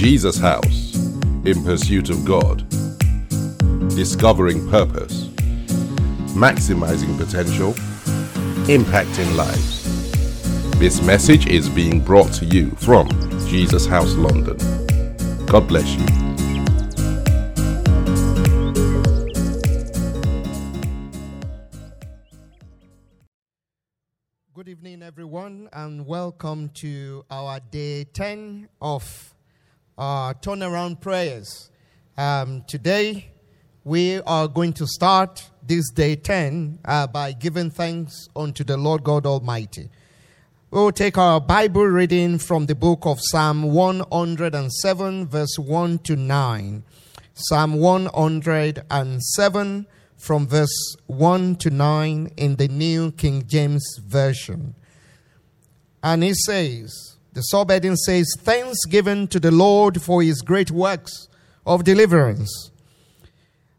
[0.00, 0.96] Jesus House
[1.44, 2.66] in pursuit of God,
[3.90, 5.24] discovering purpose,
[6.32, 7.74] maximizing potential,
[8.64, 10.78] impacting lives.
[10.78, 13.10] This message is being brought to you from
[13.46, 14.56] Jesus House London.
[15.44, 16.06] God bless you.
[24.54, 29.29] Good evening, everyone, and welcome to our day 10 of
[30.00, 31.70] our turnaround prayers.
[32.16, 33.30] Um, today,
[33.84, 39.04] we are going to start this day 10 uh, by giving thanks unto the Lord
[39.04, 39.90] God Almighty.
[40.70, 46.16] We will take our Bible reading from the book of Psalm 107, verse 1 to
[46.16, 46.82] 9.
[47.34, 54.74] Psalm 107 from verse 1 to 9 in the New King James Version.
[56.02, 61.28] And he says, the subheading says, Thanksgiving to the Lord for his great works
[61.64, 62.70] of deliverance.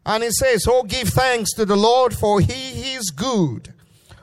[0.04, 3.72] And it says, Oh, give thanks to the Lord for he is good,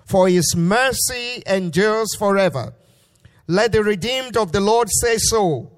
[0.06, 2.74] for his mercy endures forever.
[3.48, 5.72] Let the redeemed of the Lord say so,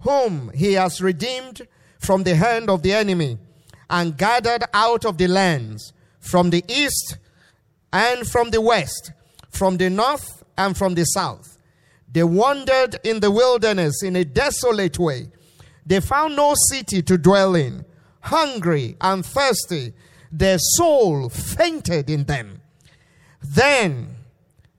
[0.00, 1.66] whom he has redeemed
[1.98, 3.38] from the hand of the enemy
[3.88, 7.16] and gathered out of the lands from the east
[7.92, 9.12] and from the west,
[9.50, 11.58] from the north and from the south.
[12.12, 15.28] They wandered in the wilderness in a desolate way.
[15.86, 17.84] They found no city to dwell in.
[18.20, 19.94] Hungry and thirsty,
[20.30, 22.60] their soul fainted in them.
[23.42, 24.16] Then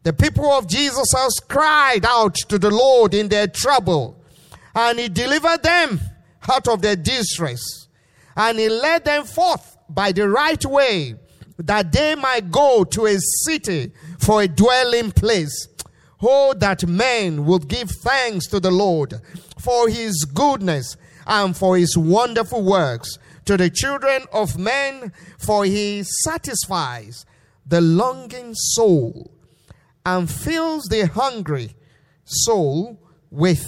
[0.04, 4.24] the people of Jesus' house cried out to the Lord in their trouble,
[4.76, 6.00] and He delivered them
[6.50, 7.82] out of their distress
[8.36, 11.16] and he led them forth by the right way
[11.58, 15.68] that they might go to a city for a dwelling place.
[16.22, 19.16] Oh, that men would give thanks to the Lord
[19.58, 26.04] for his goodness and for his wonderful works to the children of men, for he
[26.24, 27.26] satisfies
[27.66, 29.32] the longing soul
[30.06, 31.76] and fills the hungry
[32.26, 33.00] soul
[33.30, 33.66] with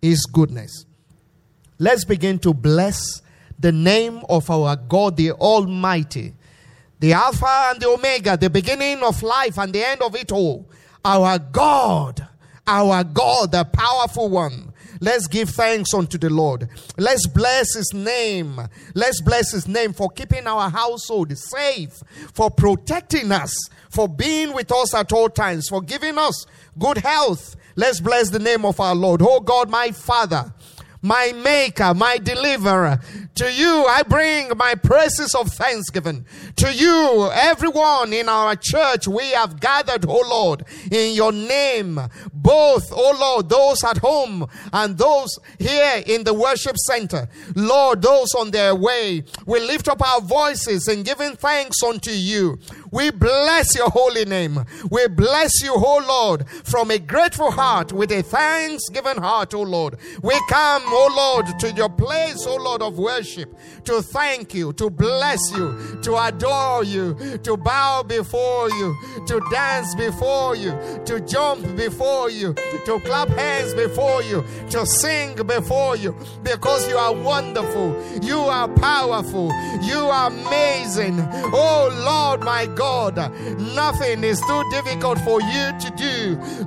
[0.00, 0.84] his goodness.
[1.78, 3.22] Let's begin to bless
[3.58, 6.34] the name of our God, the Almighty,
[6.98, 10.68] the Alpha and the Omega, the beginning of life and the end of it all.
[11.04, 12.26] Our God,
[12.66, 14.72] our God, the powerful one.
[15.00, 16.68] Let's give thanks unto the Lord.
[16.96, 18.60] Let's bless his name.
[18.94, 22.02] Let's bless his name for keeping our household safe,
[22.32, 23.52] for protecting us,
[23.90, 26.46] for being with us at all times, for giving us
[26.78, 27.56] good health.
[27.74, 29.22] Let's bless the name of our Lord.
[29.22, 30.52] Oh God, my Father
[31.02, 33.00] my maker, my deliverer.
[33.34, 36.24] To you, I bring my praises of thanksgiving.
[36.56, 42.00] To you, everyone in our church, we have gathered, oh Lord, in your name.
[42.32, 47.28] Both, oh Lord, those at home and those here in the worship center.
[47.56, 52.58] Lord, those on their way, we lift up our voices in giving thanks unto you.
[52.92, 54.66] We bless your holy name.
[54.90, 59.96] We bless you, oh Lord, from a grateful heart, with a thanksgiving heart, oh Lord.
[60.22, 64.90] We come, oh Lord, to your place, oh Lord, of worship, to thank you, to
[64.90, 68.94] bless you, to adore you, to bow before you,
[69.26, 70.72] to dance before you,
[71.06, 72.52] to jump before you,
[72.84, 78.68] to clap hands before you, to sing before you, because you are wonderful, you are
[78.68, 79.50] powerful,
[79.82, 81.18] you are amazing.
[81.54, 82.81] Oh Lord, my God.
[82.82, 83.16] God.
[83.76, 86.16] Nothing is too difficult for you to do.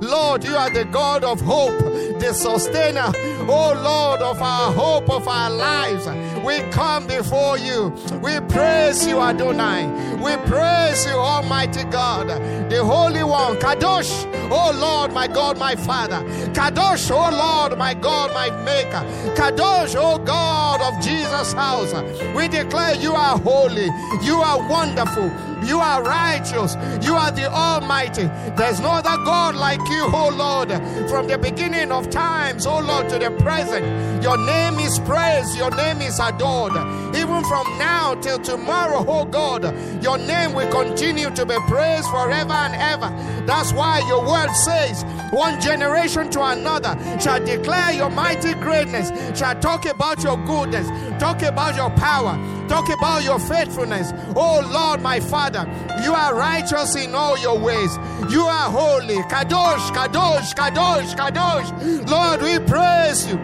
[0.00, 1.78] Lord, you are the God of hope,
[2.22, 3.12] the sustainer.
[3.48, 6.06] Oh Lord of our hope of our lives.
[6.44, 7.88] We come before you.
[8.22, 9.86] We praise you, Adonai.
[10.16, 12.28] We praise you, Almighty God,
[12.70, 14.32] the Holy One, Kadosh.
[14.50, 16.22] Oh Lord, my God, my Father.
[16.52, 19.04] Kadosh, oh Lord, my God, my Maker.
[19.34, 21.92] Kadosh, oh God of Jesus' house.
[22.34, 23.88] We declare you are holy.
[24.22, 25.30] You are wonderful.
[25.64, 26.76] You are righteous.
[27.04, 28.24] You are the Almighty.
[28.56, 30.68] There's no other God like you, oh Lord.
[31.08, 35.56] From the beginning of times, oh Lord, to the present, your name is praised.
[35.56, 36.72] Your name is adored.
[37.14, 39.62] Even from now till tomorrow, oh God,
[40.02, 43.10] your name will continue to be praised forever and ever.
[43.46, 49.58] That's why your word says, one generation to another shall declare your mighty greatness, shall
[49.60, 50.88] talk about your goodness,
[51.20, 52.36] talk about your power,
[52.68, 54.12] talk about your faithfulness.
[54.34, 55.66] Oh Lord, my Father,
[56.04, 57.96] you are righteous in all your ways.
[58.30, 59.16] You are holy.
[59.24, 62.08] Kadosh, Kadosh, Kadosh, Kadosh.
[62.08, 63.38] Lord, we praise you.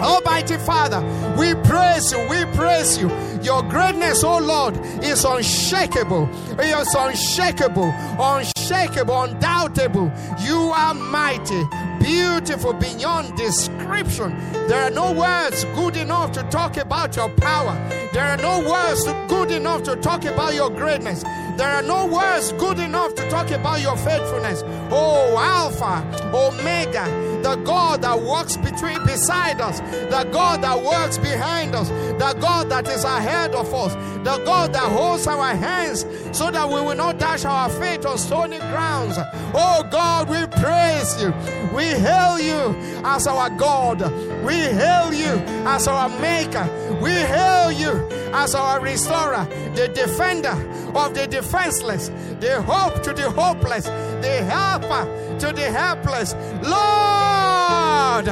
[0.00, 1.00] Almighty Father,
[1.36, 3.10] we praise you, we praise you.
[3.42, 6.28] Your greatness, oh Lord, is unshakable.
[6.52, 10.12] It is unshakable, unshakable, undoubtable.
[10.40, 11.62] You are mighty,
[12.00, 14.36] beautiful beyond description.
[14.68, 17.74] There are no words good enough to talk about your power.
[18.12, 21.22] There are no words good enough to talk about your greatness.
[21.58, 24.62] There are no words good enough to talk about your faithfulness.
[24.90, 27.04] Oh, Alpha, Omega,
[27.42, 32.70] the God that walks between beside us, the God that works behind us, the God
[32.70, 33.94] that is ahead of us,
[34.24, 38.18] the God that holds our hands so that we will not dash our feet on
[38.18, 39.16] stony grounds.
[39.52, 41.34] Oh God, we praise you.
[41.74, 42.74] We hail you
[43.04, 44.00] as our God.
[44.44, 46.68] We hail you as our maker.
[47.02, 50.56] We hail you as our restorer, the defender
[50.94, 52.08] of the defenseless,
[52.40, 55.04] the hope to the hopeless, the helper
[55.40, 56.34] to the helpless.
[56.62, 58.26] Lord,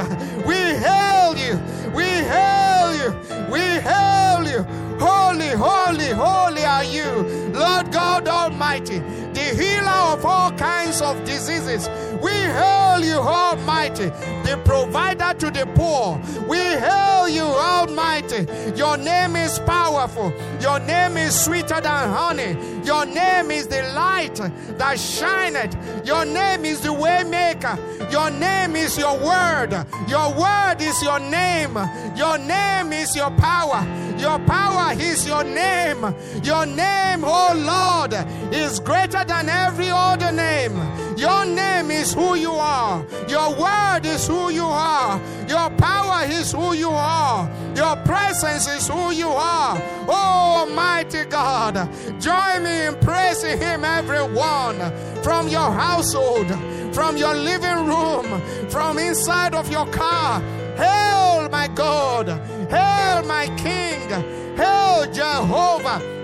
[0.45, 1.59] we hail you.
[1.93, 3.15] We hail you.
[3.51, 4.87] We hail you.
[4.99, 7.05] Holy, holy, holy are you,
[7.53, 11.87] Lord God Almighty, the healer of all kinds of diseases.
[12.21, 14.05] We hail you, Almighty,
[14.43, 16.19] the provider to the poor.
[16.47, 18.47] We hail you, Almighty.
[18.75, 20.33] Your name is powerful.
[20.59, 22.57] Your name is sweeter than honey.
[22.83, 24.35] Your name is the light
[24.77, 25.75] that shineth.
[26.05, 27.77] Your name is the waymaker.
[28.11, 29.73] Your name is your word.
[30.07, 31.77] Your word is your name.
[32.15, 33.85] Your name is your power.
[34.17, 36.01] Your power is your name.
[36.43, 38.13] Your name, oh Lord,
[38.53, 40.75] is greater than every other name.
[41.17, 43.03] Your name is who you are.
[43.27, 45.19] Your word is who you are.
[45.49, 47.49] Your power is who you are.
[47.75, 49.81] Your presence is who you are.
[50.07, 51.73] Oh, Almighty God,
[52.21, 54.77] join me in praising Him, everyone,
[55.23, 56.47] from your household,
[56.93, 58.39] from your living room,
[58.69, 60.39] from inside of your car.
[60.77, 62.27] Hail, my God.
[62.69, 64.07] Hail, my King.
[64.55, 66.17] Hail, Jehovah.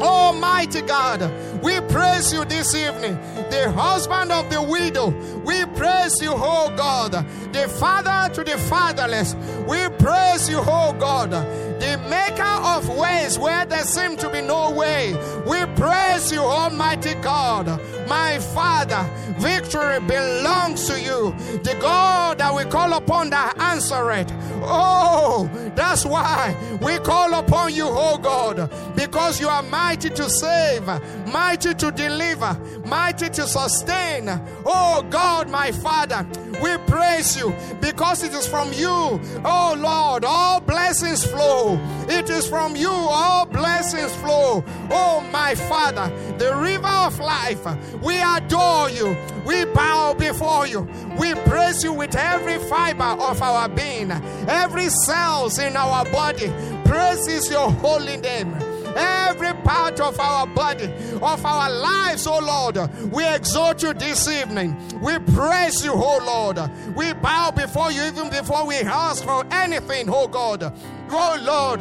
[0.00, 1.20] Almighty God,
[1.62, 3.14] we praise you this evening.
[3.50, 5.08] The husband of the widow,
[5.44, 7.12] we praise you, oh God.
[7.52, 9.34] The father to the fatherless,
[9.66, 11.32] we praise you, oh God.
[11.80, 15.14] The maker of ways where there seem to be no way,
[15.46, 17.80] we praise you, Almighty God.
[18.06, 21.34] My Father, victory belongs to you.
[21.62, 24.30] The God that we call upon that answer it.
[24.62, 30.86] Oh, that's why we call upon you, oh God, because you are mighty to save,
[31.26, 34.28] mighty to deliver, mighty to sustain.
[34.66, 36.26] Oh God, my Father,
[36.62, 41.69] we praise you because it is from you, oh Lord, all blessings flow.
[42.08, 44.64] It is from you, all blessings flow.
[44.90, 47.64] Oh my Father, the river of life,
[48.02, 49.16] we adore you.
[49.44, 50.88] We bow before you.
[51.18, 54.10] We praise you with every fiber of our being,
[54.48, 56.52] every cells in our body.
[56.84, 58.54] Praises your holy name
[58.96, 60.90] every part of our body,
[61.22, 62.76] of our lives, oh Lord.
[63.12, 64.76] We exhort you this evening.
[65.00, 66.58] We praise you, oh Lord.
[66.96, 70.72] We bow before you even before we ask for anything, oh God.
[71.10, 71.80] Oh Lord,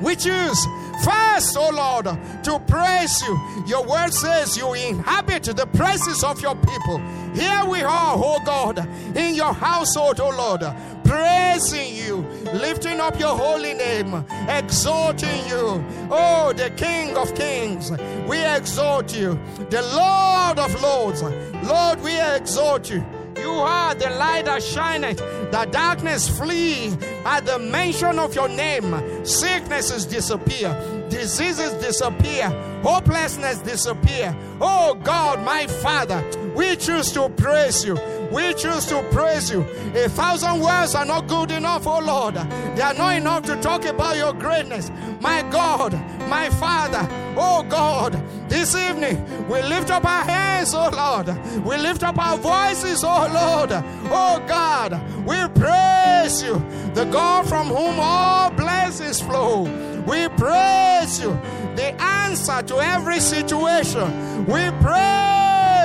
[0.00, 0.64] we choose
[1.04, 2.06] first, oh Lord,
[2.44, 3.64] to praise you.
[3.66, 6.98] Your word says you inhabit the praises of your people.
[7.34, 8.78] Here we are, oh God,
[9.16, 10.64] in your household, oh Lord,
[11.04, 12.16] praising you,
[12.52, 15.84] lifting up your holy name, exalting you.
[16.10, 17.90] Oh, the King of Kings,
[18.26, 19.38] we exalt you.
[19.70, 23.04] The Lord of Lords, Lord, we exalt you.
[23.48, 25.16] You are the light that shineth,
[25.50, 26.94] the darkness flee
[27.24, 28.92] at the mention of your name.
[29.24, 30.70] Sicknesses disappear,
[31.08, 32.50] diseases disappear,
[32.82, 34.36] hopelessness disappear.
[34.60, 36.22] Oh God, my Father,
[36.54, 37.96] we choose to praise you.
[38.30, 39.62] We choose to praise you.
[39.94, 42.34] A thousand words are not good enough, oh Lord.
[42.34, 44.90] They are not enough to talk about your greatness.
[45.20, 45.92] My God,
[46.28, 49.16] my Father, oh God, this evening
[49.48, 51.28] we lift up our hands, oh Lord.
[51.64, 53.70] We lift up our voices, oh Lord.
[54.12, 54.92] Oh God,
[55.26, 56.62] we praise you,
[56.94, 59.62] the God from whom all blessings flow.
[60.06, 61.30] We praise you,
[61.76, 64.44] the answer to every situation.
[64.46, 65.37] We praise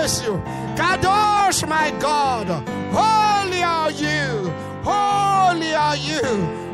[0.04, 0.34] you.
[0.76, 2.48] Kadosh, my God,
[2.92, 4.52] holy are you,
[4.84, 6.20] holy are you,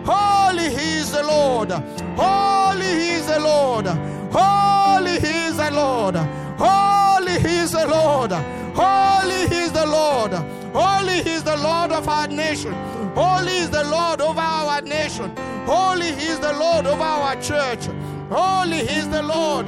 [0.03, 6.15] holy He is the Lord, holy He is the Lord, holy He is the Lord,
[6.57, 8.31] holy He is the Lord,
[8.75, 10.31] holy He is the Lord,
[10.73, 12.73] holy He is the Lord of our nation,
[13.13, 15.31] holy is the Lord over our nation,
[15.67, 17.85] holy is the Lord over our church,
[18.31, 19.67] holy is the Lord,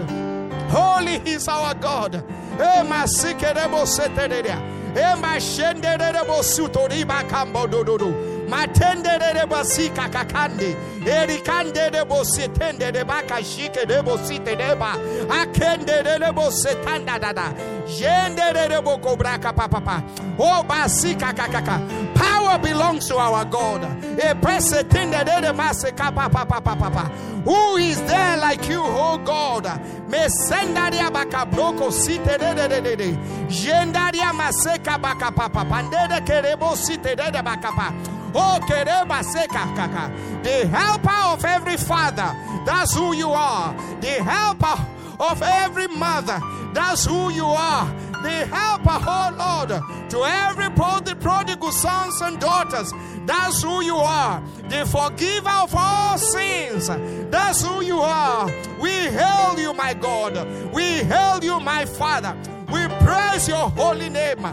[0.71, 2.23] holy is our God.
[2.61, 4.57] Ema sikerebo setereria.
[4.95, 8.13] Ema shenderebo sutoriba kambo dododo.
[8.51, 10.75] Matenderebo sika kakande.
[11.05, 14.91] Erikande debo setende deba kashike debo site deba.
[15.29, 17.53] Akende debo setanda dada.
[17.87, 20.03] Jende debo kobraka papa.
[20.37, 21.79] O oh, basika kakaka.
[22.13, 23.83] Power belongs to our God.
[24.19, 27.31] E pressetendede Masekapa.
[27.43, 29.63] Who is there like you, oh God?
[30.09, 33.17] Mesendaria bakabroko site de de de de de.
[33.47, 35.65] Jendaria maseka bakapapa.
[35.65, 38.20] Pandede kerebo site de de bakapa.
[38.33, 40.11] Oh, kereba seka kaka.
[40.43, 42.35] The helper of every father.
[42.65, 43.73] That's who you are.
[44.01, 44.85] The helper
[45.19, 46.39] of every mother.
[46.73, 47.85] That's who you are.
[48.23, 52.93] The helper, oh Lord, to every prodigal sons and daughters.
[53.25, 54.41] That's who you are.
[54.69, 56.87] The forgiver of all sins.
[57.31, 58.47] That's who you are.
[58.79, 60.37] We hail you, my God.
[60.71, 62.37] We hail you, my Father.
[62.71, 64.45] We praise your holy name.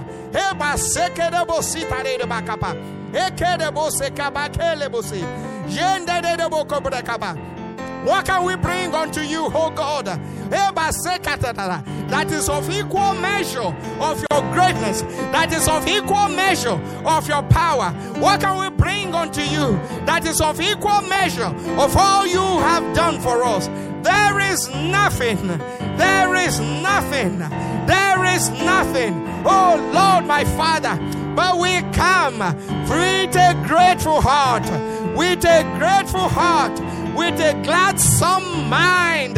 [8.04, 10.06] What can we bring unto you, O God?
[12.10, 17.42] That is of equal measure of your greatness, that is of equal measure of your
[17.42, 17.90] power.
[18.18, 22.94] What can we bring unto you that is of equal measure of all you have
[22.94, 23.66] done for us?
[24.02, 25.58] There is nothing,
[25.98, 27.38] there is nothing,
[27.86, 29.12] there is nothing.
[29.44, 30.96] Oh Lord, my Father,
[31.38, 34.64] but we come with a grateful heart,
[35.16, 36.72] with a grateful heart
[37.16, 37.54] with a
[38.18, 39.36] gladsome mind.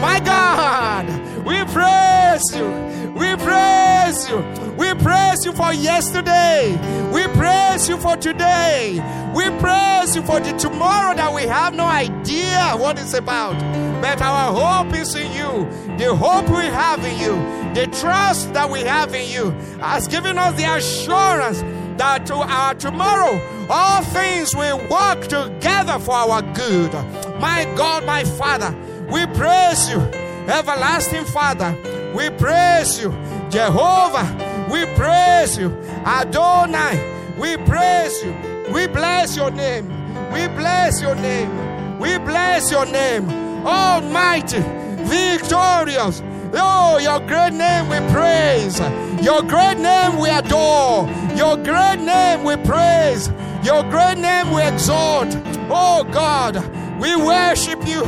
[0.00, 1.06] My God,
[1.44, 2.68] we praise you.
[3.14, 4.38] We praise you.
[4.76, 6.78] We praise you for yesterday.
[7.12, 9.00] We praise you for today.
[9.34, 13.58] We praise you for the tomorrow that we have no idea what it's about.
[14.00, 15.68] But our hope is in you.
[15.98, 20.38] The hope we have in you, the trust that we have in you, has given
[20.38, 21.62] us the assurance
[22.00, 23.38] that to our tomorrow,
[23.68, 26.90] all things will work together for our good.
[27.38, 28.74] My God, my Father,
[29.12, 30.00] we praise you.
[30.48, 31.76] Everlasting Father,
[32.16, 33.10] we praise you.
[33.50, 34.26] Jehovah,
[34.72, 35.68] we praise you.
[36.06, 36.96] Adonai,
[37.38, 38.34] we praise you.
[38.72, 39.86] We bless your name.
[40.32, 41.98] We bless your name.
[41.98, 43.28] We bless your name.
[43.66, 44.62] Almighty,
[45.04, 46.22] victorious.
[46.54, 48.78] Oh, your great name we praise.
[49.22, 51.08] Your great name we adore.
[51.36, 53.28] Your great name we praise.
[53.62, 55.28] Your great name we exalt.
[55.70, 56.56] Oh God,
[57.00, 58.02] we worship you.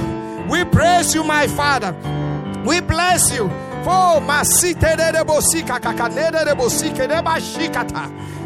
[0.48, 1.94] We praise you, my Father.
[2.66, 3.50] We bless you.
[3.84, 4.20] For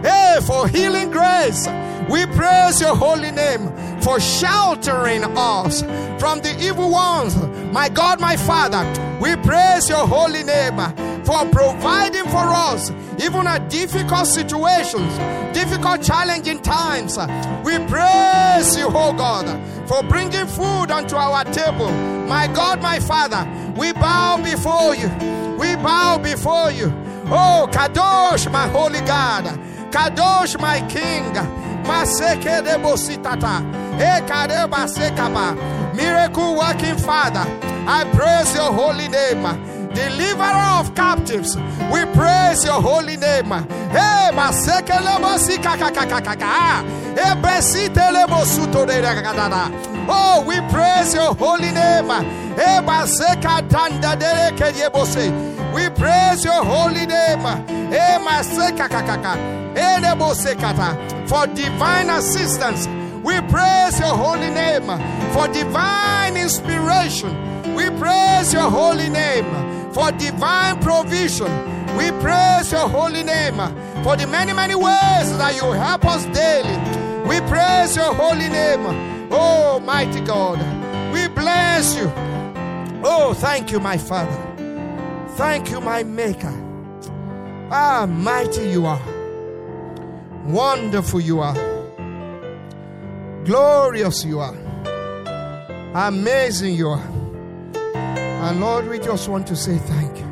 [0.03, 1.69] Hey, for healing grace.
[2.09, 5.83] We praise your holy name for sheltering us
[6.21, 7.37] from the evil ones.
[7.73, 8.85] My God, my Father,
[9.21, 10.77] we praise your holy name
[11.25, 15.13] for providing for us, even at difficult situations,
[15.53, 17.19] difficult, challenging times.
[17.65, 19.47] We praise you, oh God,
[19.89, 21.91] for bringing food onto our table.
[22.29, 23.45] My God, my Father,
[23.77, 25.09] we bow before you.
[25.59, 26.93] We bow before you.
[27.27, 29.45] Oh, Kadosh, my holy God.
[29.91, 31.33] Kadosh, my King.
[31.33, 31.43] De.
[35.95, 37.45] Miracle working Father.
[37.89, 39.47] I praise your holy name
[39.97, 41.57] deliverer of captives.
[41.91, 43.51] We praise your holy name.
[43.91, 44.31] Hey,
[50.09, 52.09] Oh, we praise your holy name.
[55.75, 57.47] We praise your holy name.
[61.27, 62.87] For divine assistance.
[63.23, 64.87] We praise your holy name.
[65.33, 67.75] For divine inspiration.
[67.75, 71.51] We praise your holy name for divine provision.
[71.97, 73.57] We praise your holy name
[74.05, 76.77] for the many, many ways that you help us daily.
[77.27, 79.16] We praise your holy name.
[79.31, 80.59] Oh, mighty God.
[81.13, 82.11] We bless you.
[83.05, 84.37] Oh, thank you, my Father.
[85.37, 86.55] Thank you, my Maker.
[87.71, 89.03] Ah, mighty you are.
[90.47, 91.55] Wonderful you are.
[93.45, 94.57] Glorious you are.
[95.95, 97.07] Amazing you are.
[97.75, 100.27] And Lord, we just want to say thank you.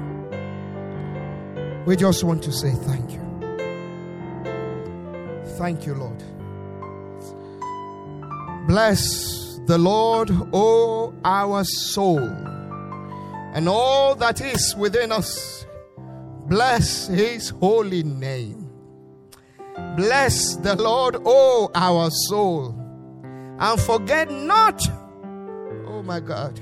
[1.87, 3.21] We just want to say thank you.
[5.59, 6.23] Thank you, Lord.
[8.67, 12.29] Bless the Lord, O our soul,
[13.55, 15.67] and all that is within us.
[16.47, 18.71] Bless his holy name.
[19.97, 22.75] Bless the Lord, O our soul,
[23.59, 24.81] and forget not,
[25.87, 26.61] oh my God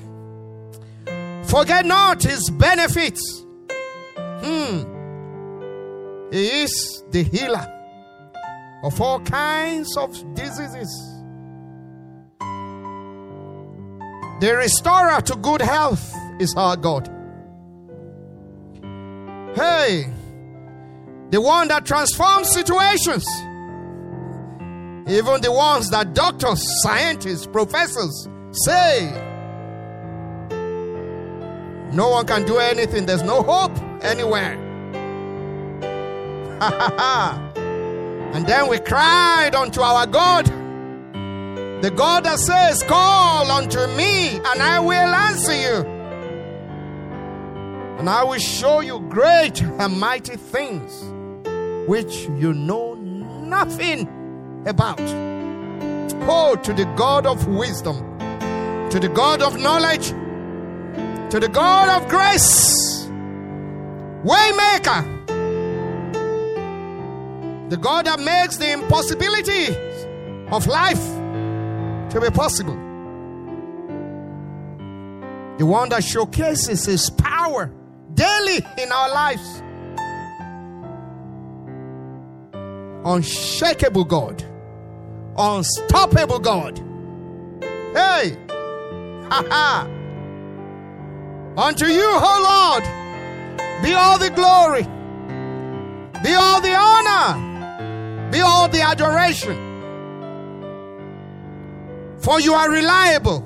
[1.53, 3.45] Forget not his benefits.
[4.17, 4.89] Hmm.
[6.33, 7.67] He is the healer
[8.83, 11.12] of all kinds of diseases,
[14.43, 17.07] the restorer to good health is our God.
[19.55, 20.13] Hey,
[21.31, 23.25] the one that transforms situations
[25.07, 28.29] Even the ones that doctors, scientists, professors
[28.67, 29.13] say
[31.93, 34.55] no one can do anything, there's no hope anywhere.
[38.35, 40.51] and then we cried unto our God,
[41.83, 45.85] the God that says, Call unto me, and I will answer you.
[47.99, 51.03] And I will show you great and mighty things
[51.89, 54.09] which you know nothing
[54.65, 55.01] about.
[56.29, 57.97] Oh, to the God of wisdom,
[58.91, 60.11] to the God of knowledge,
[61.31, 63.09] to the God of grace,
[64.23, 65.21] Waymaker,
[67.71, 69.75] the God that makes the impossibility
[70.53, 71.22] of life
[72.13, 72.75] to be possible,
[75.59, 77.71] the one that showcases His power
[78.15, 79.63] daily in our lives.
[83.05, 84.45] Unshakable God
[85.37, 86.79] unstoppable God.
[87.95, 88.37] Hey,
[89.29, 89.89] ha ha.
[91.57, 92.85] Unto you, O Lord,
[93.83, 94.83] be all the glory,
[96.23, 99.72] be all the honor, be all the adoration.
[102.23, 103.41] For you are reliable,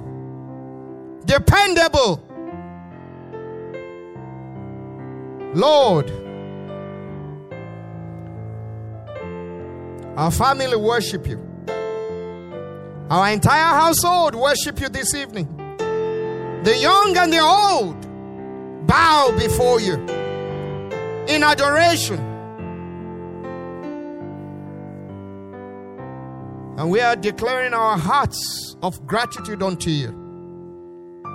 [1.24, 2.22] dependable.
[5.54, 6.10] Lord,
[10.18, 11.40] our family worship you.
[13.08, 15.48] Our entire household worship you this evening.
[16.64, 17.96] The young and the old
[18.86, 19.94] bow before you
[21.28, 22.35] in adoration.
[26.78, 30.12] And we are declaring our hearts of gratitude unto you,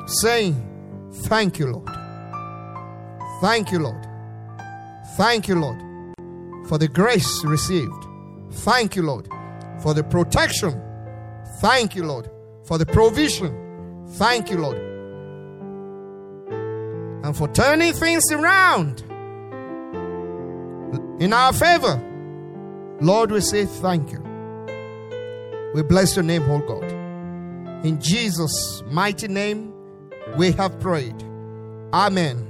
[0.06, 0.68] saying,
[1.24, 1.90] Thank you, Lord.
[3.42, 4.06] Thank you, Lord.
[5.18, 5.80] Thank you, Lord,
[6.68, 8.06] for the grace received.
[8.52, 9.28] Thank you, Lord,
[9.82, 10.82] for the protection
[11.62, 12.28] Thank you, Lord,
[12.66, 14.08] for the provision.
[14.14, 14.78] Thank you, Lord.
[17.24, 19.02] And for turning things around
[21.22, 22.02] in our favor.
[23.00, 24.21] Lord, we say thank you.
[25.74, 26.92] We bless your name, oh God.
[27.86, 29.74] In Jesus' mighty name,
[30.38, 31.16] we have prayed.
[31.94, 32.48] Amen.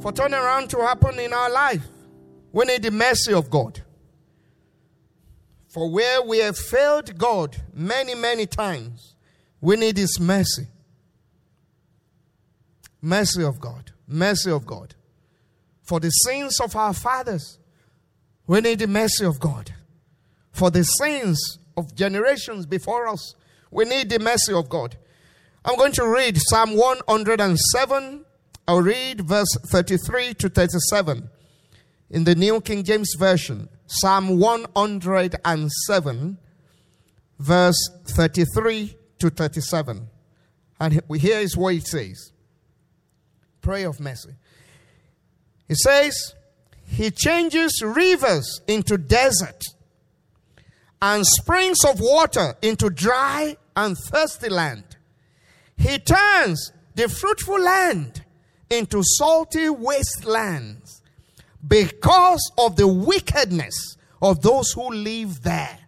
[0.00, 1.86] For turnaround to happen in our life,
[2.52, 3.82] we need the mercy of God.
[5.68, 9.14] For where we have failed God many, many times,
[9.60, 10.66] we need His mercy.
[13.00, 13.90] Mercy of God.
[14.06, 14.94] Mercy of God.
[15.92, 17.58] For the sins of our fathers,
[18.46, 19.74] we need the mercy of God.
[20.50, 23.34] For the sins of generations before us,
[23.70, 24.96] we need the mercy of God.
[25.62, 28.24] I'm going to read Psalm 107.
[28.66, 31.28] I'll read verse 33 to 37
[32.08, 36.38] in the New King James Version, Psalm 107,
[37.38, 40.08] verse 33 to 37.
[40.80, 42.32] And here is what it says
[43.60, 44.30] Prayer of mercy.
[45.72, 46.34] It says,
[46.84, 49.62] He changes rivers into desert
[51.00, 54.84] and springs of water into dry and thirsty land.
[55.78, 58.22] He turns the fruitful land
[58.68, 61.00] into salty wastelands
[61.66, 65.78] because of the wickedness of those who live there.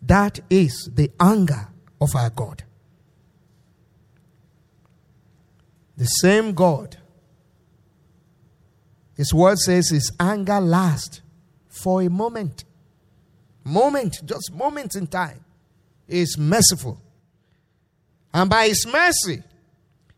[0.00, 1.68] That is the anger
[2.00, 2.64] of our God.
[5.98, 6.96] The same God.
[9.16, 11.20] His word says his anger lasts
[11.68, 12.64] for a moment.
[13.64, 15.44] Moment, just moments in time.
[16.08, 17.00] He is merciful.
[18.32, 19.42] And by his mercy,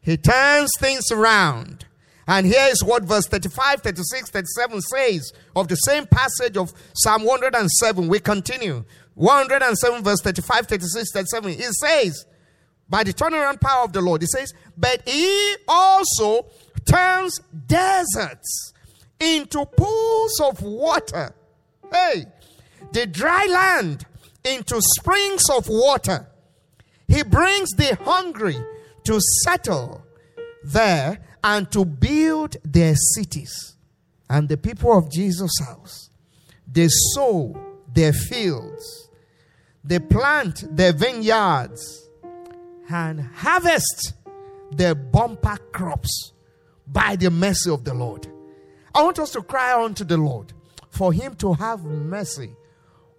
[0.01, 1.87] he turns things around
[2.29, 7.25] and here is what verse 35, 36, 37 says of the same passage of Psalm
[7.25, 8.09] 107.
[8.09, 8.85] We continue.
[9.15, 11.51] 107, verse 35, 36, 37.
[11.53, 12.27] It says,
[12.89, 16.47] by the turnaround power of the Lord, it says, but he also
[16.85, 18.73] turns deserts
[19.21, 21.35] into pools of water.
[21.93, 22.27] Hey,
[22.93, 24.07] the dry land
[24.45, 26.29] into springs of water.
[27.09, 28.57] He brings the hungry
[29.05, 30.03] to settle
[30.65, 33.77] there and to build their cities.
[34.29, 36.11] And the people of Jesus' house,
[36.71, 37.57] they sow
[37.93, 39.09] their fields,
[39.85, 42.09] they plant their vineyards,
[42.89, 44.15] and harvest
[44.73, 46.33] their bumper crops
[46.87, 48.27] by the mercy of the Lord.
[48.97, 50.55] I want us to cry unto the Lord
[50.89, 52.57] for Him to have mercy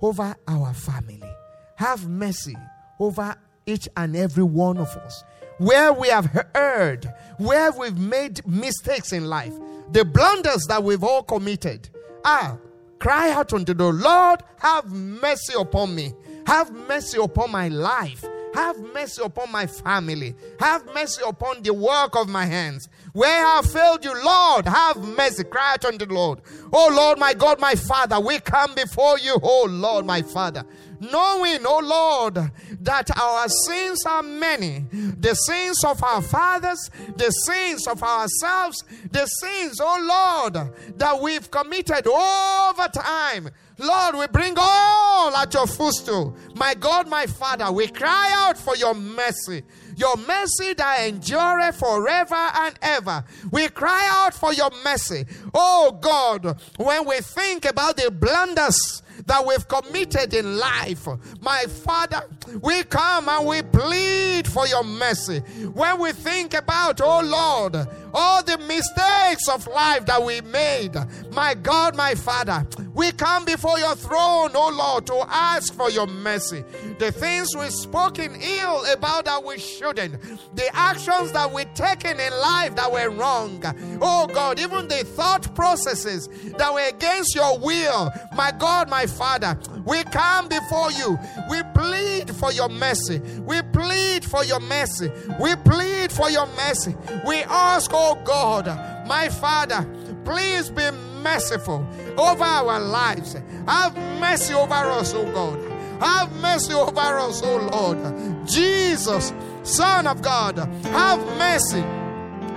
[0.01, 1.21] over our family,
[1.75, 2.55] have mercy
[2.99, 3.35] over
[3.67, 5.23] each and every one of us
[5.59, 9.53] where we have heard, where we've made mistakes in life,
[9.91, 11.89] the blunders that we've all committed.
[12.25, 12.57] Ah,
[12.97, 16.11] cry out unto the Lord, have mercy upon me.
[16.47, 18.25] Have mercy upon my life.
[18.55, 20.33] Have mercy upon my family.
[20.59, 22.89] Have mercy upon the work of my hands.
[23.17, 25.43] Where I have failed you, Lord, have mercy.
[25.43, 26.39] Cry out unto the Lord.
[26.71, 30.63] Oh Lord, my God, my Father, we come before you, oh Lord, my Father
[30.99, 34.85] knowing, O Lord, that our sins are many
[35.19, 41.49] the sins of our fathers, the sins of ourselves, the sins, O Lord, that we've
[41.49, 43.49] committed over time.
[43.79, 46.35] Lord, we bring all at your footstool.
[46.55, 49.63] My God, my Father, we cry out for your mercy.
[49.95, 53.23] Your mercy that endureth forever and ever.
[53.51, 55.25] We cry out for your mercy.
[55.53, 61.07] Oh God, when we think about the blunders that we've committed in life.
[61.41, 62.23] My Father,
[62.61, 65.39] we come and we plead for your mercy.
[65.73, 70.95] When we think about, oh Lord, all the mistakes of life that we made,
[71.31, 72.65] my God, my Father,
[72.97, 76.63] we come before your throne, oh Lord, to ask for your mercy.
[76.97, 80.19] The things we've spoken ill about that we shouldn't,
[80.55, 83.61] the actions that we've taken in life that were wrong,
[84.01, 89.59] oh God, even the thought processes that were against your will, my God, my Father,
[89.85, 91.19] we come before you.
[91.51, 93.19] We plead for your mercy.
[93.19, 95.11] We plead for your mercy.
[95.39, 96.95] We plead for your mercy.
[97.27, 98.65] We ask, oh God,
[99.07, 99.87] my Father,
[100.27, 100.83] please be
[101.23, 101.87] merciful
[102.17, 103.37] over our lives.
[103.65, 105.57] Have mercy over us, oh God.
[106.01, 108.45] Have mercy over us, oh Lord.
[108.45, 109.31] Jesus,
[109.63, 111.79] Son of God, have mercy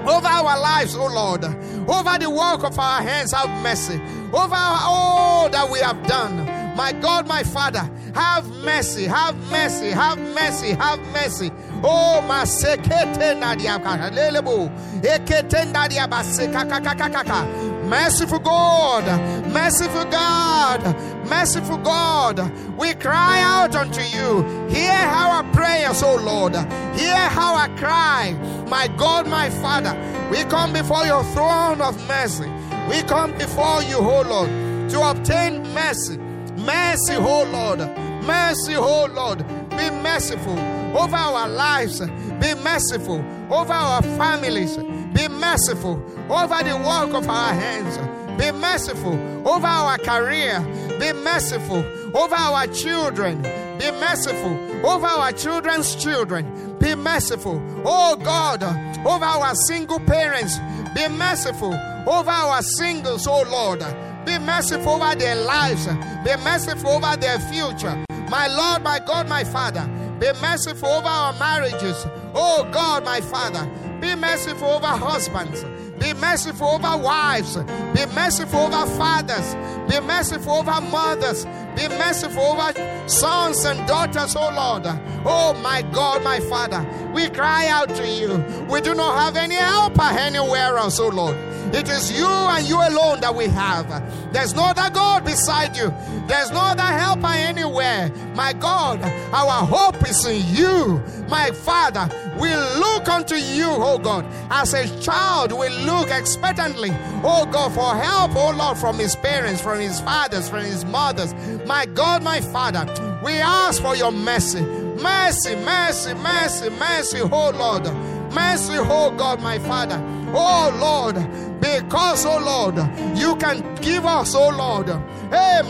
[0.04, 4.00] over our lives, oh Lord, over the work of our hands, have mercy,
[4.32, 6.44] over all that we have done.
[6.76, 11.50] My God, my Father, have mercy, have mercy, have mercy, have mercy.
[11.82, 17.70] Oh, my sekete nadia lelebo, ekete nadia baseka kakakakaka.
[17.88, 19.04] Merciful God,
[19.52, 20.94] merciful God,
[21.28, 24.42] merciful God, we cry out unto you.
[24.68, 26.54] Hear our prayers, O Lord.
[26.96, 28.36] Hear our cry,
[28.68, 29.96] my God, my Father.
[30.30, 32.48] We come before your throne of mercy.
[32.88, 36.18] We come before you, O Lord, to obtain mercy.
[36.56, 37.78] Mercy, oh Lord.
[38.24, 39.44] Mercy, oh Lord.
[39.70, 40.58] Be merciful
[40.96, 42.00] over our lives.
[42.00, 44.76] Be merciful over our families.
[44.76, 47.96] Be merciful over the work of our hands.
[48.40, 49.14] Be merciful
[49.48, 50.60] over our career.
[50.98, 53.42] Be merciful over our children.
[53.78, 56.76] Be merciful over our children's children.
[56.78, 58.62] Be merciful, oh God,
[59.06, 60.58] over our single parents.
[60.94, 61.74] Be merciful
[62.06, 63.80] over our singles, oh Lord.
[64.24, 65.86] Be merciful over their lives.
[65.86, 68.04] Be merciful over their future.
[68.30, 69.84] My Lord, my God, my Father.
[70.20, 72.06] Be merciful over our marriages.
[72.32, 73.68] Oh God, my Father.
[74.00, 75.64] Be merciful over husbands.
[75.98, 77.56] Be merciful over wives.
[77.56, 79.54] Be merciful over fathers.
[79.90, 81.44] Be merciful over mothers.
[81.76, 84.86] Be merciful over sons and daughters, oh Lord.
[85.26, 86.86] Oh my God, my Father.
[87.12, 88.42] We cry out to you.
[88.70, 91.36] We do not have any helper anywhere else, oh Lord.
[91.72, 93.88] It is you and you alone that we have.
[94.32, 95.94] There's no other God beside you.
[96.26, 98.10] There's no other helper anywhere.
[98.34, 101.02] My God, our hope is in you.
[101.28, 102.08] My Father,
[102.40, 104.26] we look unto you, oh God.
[104.50, 106.90] As a child, we look expectantly,
[107.22, 111.34] oh God, for help, oh Lord, from his parents, from his fathers, from his mothers.
[111.66, 112.86] My God, my Father,
[113.24, 114.60] we ask for your mercy.
[114.60, 117.84] Mercy, mercy, mercy, mercy, oh Lord.
[118.32, 120.00] Mercy, oh God, my Father.
[120.32, 121.16] Oh Lord,
[121.60, 122.76] because, oh Lord,
[123.16, 124.88] you can give us, oh Lord.
[124.88, 124.96] Eh,
[125.32, 125.62] hey,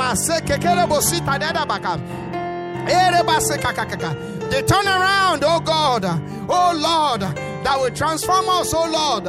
[4.50, 6.04] the turnaround, oh God,
[6.48, 9.24] oh Lord, that will transform us, oh Lord,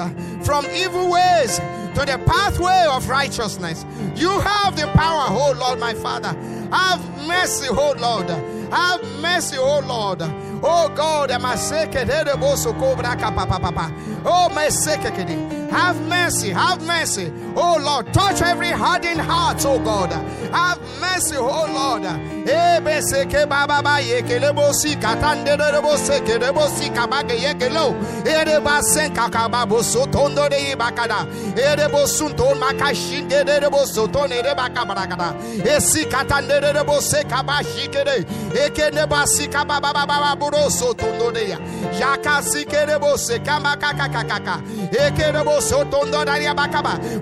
[0.46, 3.86] from evil ways to the pathway of righteousness.
[4.16, 6.34] You have the power, oh Lord, my Father.
[6.72, 8.30] Have mercy, oh Lord.
[8.72, 10.20] Have mercy, oh Lord.
[10.64, 11.90] Oh God, am I sick?
[14.24, 15.02] Oh, my sick.
[15.72, 17.32] Have mercy, have mercy.
[17.56, 20.12] Oh Lord, touch every hardened heart, oh God.
[20.52, 22.04] Have mercy, oh Lord.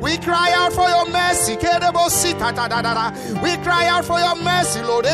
[0.01, 1.55] We cry out for your mercy.
[1.55, 1.61] We
[3.63, 5.05] cry out for your mercy, Lord.
[5.05, 5.11] So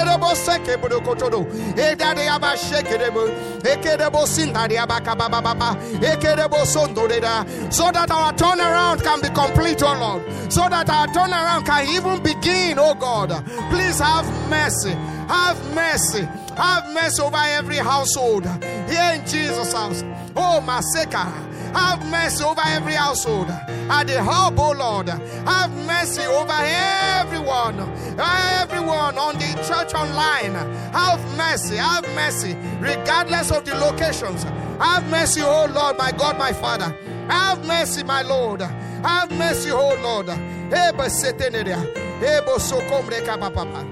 [7.92, 10.24] that our turnaround can be complete, oh Lord.
[10.52, 13.30] So that our turnaround can even begin, oh God.
[13.70, 14.96] Please have mercy.
[15.28, 16.28] Have mercy.
[16.56, 20.04] Have mercy over every household here in Jesus' house.
[20.36, 21.55] Oh, Maseka.
[21.76, 23.50] Have mercy over every household.
[23.50, 25.10] At the hub, oh Lord.
[25.10, 27.80] Have mercy over everyone.
[28.18, 30.56] Everyone on the church online.
[30.94, 31.76] Have mercy.
[31.76, 32.56] Have mercy.
[32.80, 34.44] Regardless of the locations.
[34.80, 36.96] Have mercy, oh Lord, my God, my Father.
[37.30, 38.62] Have mercy, my Lord.
[38.62, 40.28] Have mercy, oh Lord.
[40.28, 41.78] Eba seteneria.
[42.22, 43.86] Ebo sokomre kapapapa.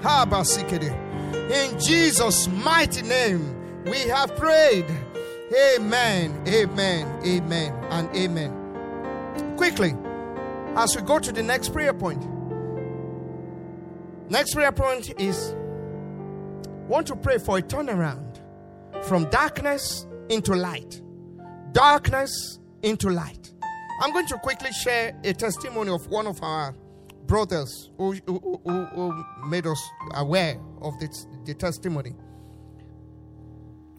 [0.00, 0.92] Haba sikede.
[1.50, 3.54] In Jesus' mighty name,
[3.84, 4.86] we have prayed.
[5.54, 9.56] Amen, amen, amen, and amen.
[9.56, 9.94] Quickly,
[10.74, 12.26] as we go to the next prayer point.
[14.28, 15.54] Next prayer point is
[16.88, 18.40] want to pray for a turnaround
[19.04, 21.00] from darkness into light.
[21.72, 23.52] Darkness into light.
[24.00, 26.74] I'm going to quickly share a testimony of one of our
[27.26, 29.80] brothers who, who, who, who made us
[30.14, 32.14] aware of this, the testimony.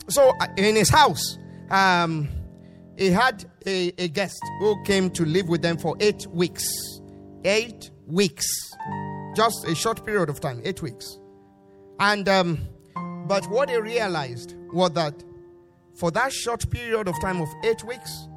[0.10, 1.38] So, uh, in his house,
[1.72, 2.28] um,
[2.98, 6.66] he had a, a guest who came to live with them for eight weeks.
[7.44, 8.48] Eight weeks.
[9.36, 11.20] Just a short period of time, eight weeks.
[12.00, 12.60] And, um,
[13.28, 15.24] but what he realized was that
[15.96, 18.28] for that short period of time of eight weeks,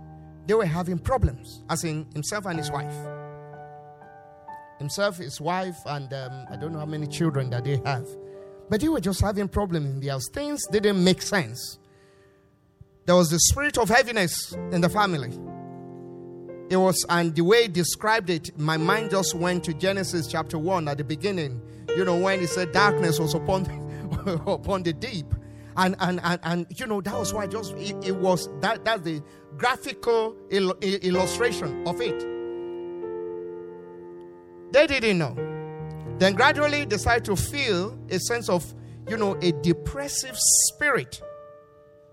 [0.46, 2.94] they were having problems, as in himself and his wife
[4.78, 8.06] himself, his wife, and um, I don't know how many children that they have.
[8.70, 10.18] But they were just having problems in their.
[10.32, 11.78] Things didn't make sense.
[13.08, 15.30] There was the spirit of heaviness in the family.
[16.68, 20.58] It was, and the way he described it, my mind just went to Genesis chapter
[20.58, 21.62] 1 at the beginning.
[21.96, 23.64] You know, when he said darkness was upon,
[24.46, 25.24] upon the deep.
[25.78, 29.00] And, and, and, and, you know, that was why just, it, it was, that, that's
[29.00, 29.22] the
[29.56, 32.20] graphical il- illustration of it.
[34.70, 35.34] They didn't know.
[36.18, 38.70] Then gradually decide to feel a sense of,
[39.08, 41.22] you know, a depressive spirit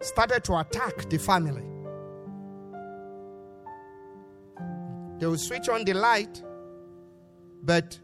[0.02, 1.64] started to attack the family.
[5.20, 6.44] They would switch on the light,
[7.64, 8.00] but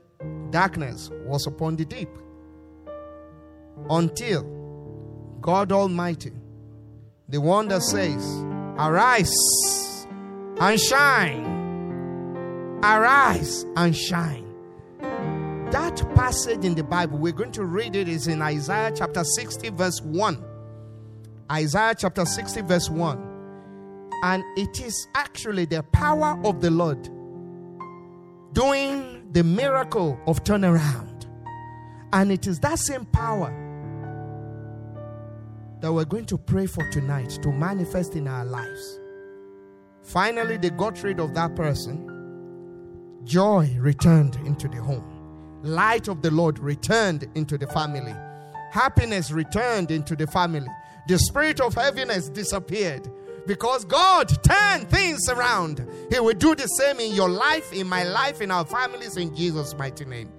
[0.50, 2.10] darkness was upon the deep.
[3.90, 4.44] Until
[5.42, 6.34] God Almighty,
[7.28, 8.26] the one that says,
[8.78, 10.08] Arise
[10.60, 11.52] and shine
[12.84, 14.48] Arise and shine.
[15.70, 19.70] That passage in the Bible, we're going to read it, is in Isaiah chapter 60,
[19.70, 20.44] verse 1.
[21.52, 24.10] Isaiah chapter 60, verse 1.
[24.24, 27.04] And it is actually the power of the Lord
[28.54, 31.26] doing the miracle of turnaround.
[32.14, 33.58] And it is that same power
[35.82, 39.00] that we're going to pray for tonight to manifest in our lives.
[40.04, 42.12] Finally, they got rid of that person
[43.24, 45.06] Joy returned into the home.
[45.62, 48.16] Light of the Lord returned into the family.
[48.72, 50.68] Happiness returned into the family.
[51.12, 53.12] The spirit of heaviness disappeared
[53.46, 55.86] because God turned things around.
[56.10, 59.36] He will do the same in your life, in my life, in our families, in
[59.36, 60.32] Jesus' mighty name.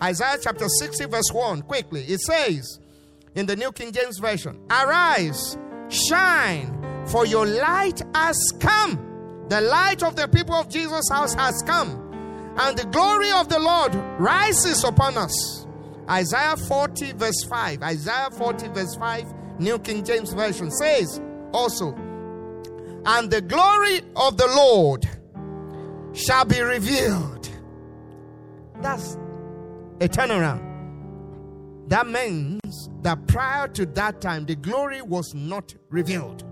[0.00, 2.02] Isaiah chapter 60, verse 1, quickly.
[2.02, 2.78] It says
[3.34, 9.44] in the New King James Version Arise, shine, for your light has come.
[9.48, 13.58] The light of the people of Jesus' house has come and the glory of the
[13.58, 15.66] Lord rises upon us.
[16.08, 17.82] Isaiah 40, verse 5.
[17.82, 21.20] Isaiah 40, verse 5, New King James Version says
[21.52, 21.94] also,
[23.04, 25.08] And the glory of the Lord
[26.12, 27.48] shall be revealed.
[28.80, 29.14] That's
[30.00, 30.66] a turnaround.
[31.88, 36.44] That means that prior to that time, the glory was not revealed.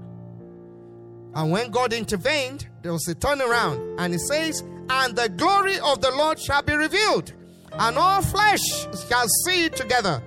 [1.34, 3.96] And when God intervened, there was a turnaround.
[3.98, 7.32] And it says, and the glory of the Lord shall be revealed,
[7.72, 8.60] and all flesh
[9.08, 10.22] shall see it together.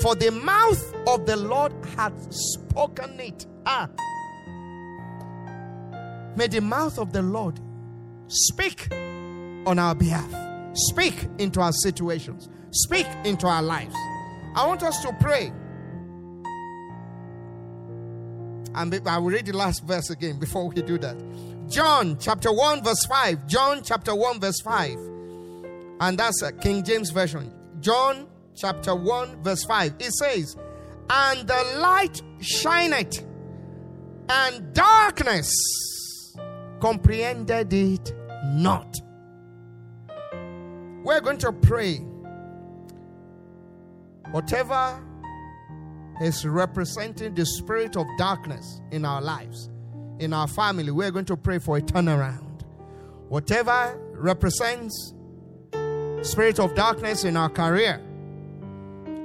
[0.00, 3.46] For the mouth of the Lord hath spoken it.
[3.66, 3.88] Ah.
[6.36, 7.60] May the mouth of the Lord
[8.28, 10.28] speak on our behalf,
[10.74, 13.94] speak into our situations, speak into our lives.
[14.54, 15.52] I want us to pray.
[18.76, 21.16] And I will read the last verse again before we do that.
[21.68, 23.46] John chapter 1, verse 5.
[23.46, 24.98] John chapter 1, verse 5.
[26.00, 27.52] And that's a King James Version.
[27.80, 29.94] John chapter 1, verse 5.
[30.00, 30.56] It says,
[31.10, 33.24] And the light shineth,
[34.28, 36.34] and darkness
[36.80, 38.12] comprehended it
[38.44, 38.94] not.
[41.04, 41.96] we're going to pray.
[44.30, 45.02] Whatever
[46.20, 49.70] is representing the spirit of darkness in our lives,
[50.18, 52.62] in our family, we're going to pray for a turnaround.
[53.28, 55.14] Whatever represents
[56.22, 58.00] spirit of darkness in our career,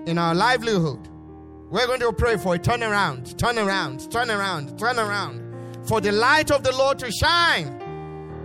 [0.06, 1.09] in our livelihood,
[1.72, 6.72] we're going to pray for a turnaround, turnaround, turnaround, turnaround, for the light of the
[6.72, 7.68] Lord to shine.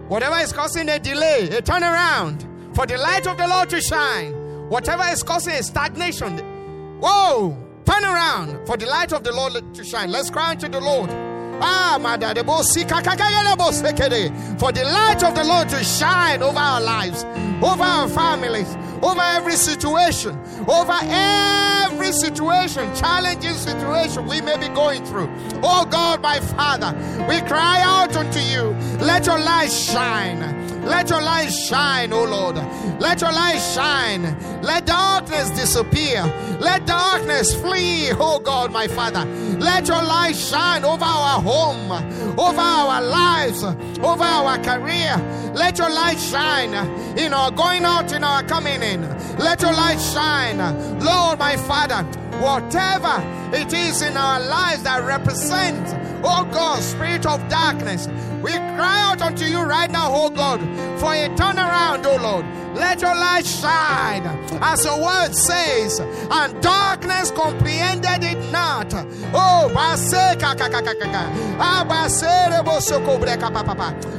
[0.09, 2.45] Whatever is causing a delay, a turnaround,
[2.77, 4.35] for the light of the Lord to shine.
[4.69, 6.39] Whatever is causing a stagnation,
[7.01, 7.57] whoa,
[7.87, 10.11] turn around for the light of the Lord to shine.
[10.11, 11.09] Let's cry unto the Lord.
[11.63, 11.99] Ah,
[14.59, 17.25] for the light of the Lord to shine over our lives,
[17.63, 25.05] over our families, over every situation, over every situation, challenging situation we may be going
[25.05, 25.29] through.
[25.63, 26.93] Oh God, my Father,
[27.29, 28.75] we cry out unto you.
[29.05, 30.64] Let your light shine.
[30.85, 32.57] Let your light shine, O Lord.
[33.01, 34.23] Let your light shine.
[34.63, 36.23] Let darkness disappear.
[36.61, 39.25] Let darkness flee, O God, my Father.
[39.59, 41.91] Let your light shine over our home,
[42.39, 45.17] over our lives, over our career.
[45.55, 46.75] Let your light shine
[47.19, 49.03] in our going out, in our coming in.
[49.39, 50.59] Let your light shine,
[51.01, 52.03] Lord, my Father.
[52.41, 53.23] Whatever
[53.55, 55.93] it is in our lives that represents,
[56.25, 58.09] oh God, spirit of darkness,
[58.43, 60.61] we cry out unto you right now, oh God,
[60.99, 62.64] for a turnaround, oh Lord.
[62.75, 64.27] Let your light shine,
[64.61, 68.93] as your word says, and darkness comprehended it not.
[69.33, 69.71] Oh,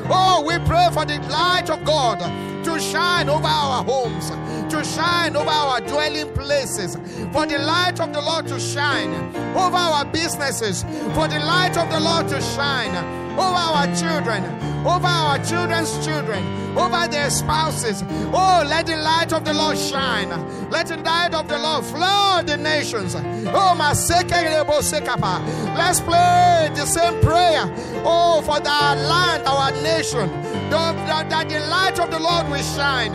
[0.09, 2.19] oh, we pray for the light of God
[2.63, 4.29] to shine over our homes,
[4.73, 6.95] to shine over our dwelling places,
[7.33, 9.13] for the light of the Lord to shine
[9.55, 14.43] over our businesses, for the light of the Lord to shine over our children,
[14.85, 16.43] over our children's children,
[16.77, 18.03] over their spouses.
[18.33, 20.29] Oh, let the light of the Lord shine.
[20.69, 23.15] Let the light of the Lord flood the nations.
[23.15, 23.75] Oh,
[25.75, 27.65] Let's pray the same prayer.
[28.05, 30.29] Oh, for our land, our nation,
[30.69, 33.13] that the light of the Lord will shine.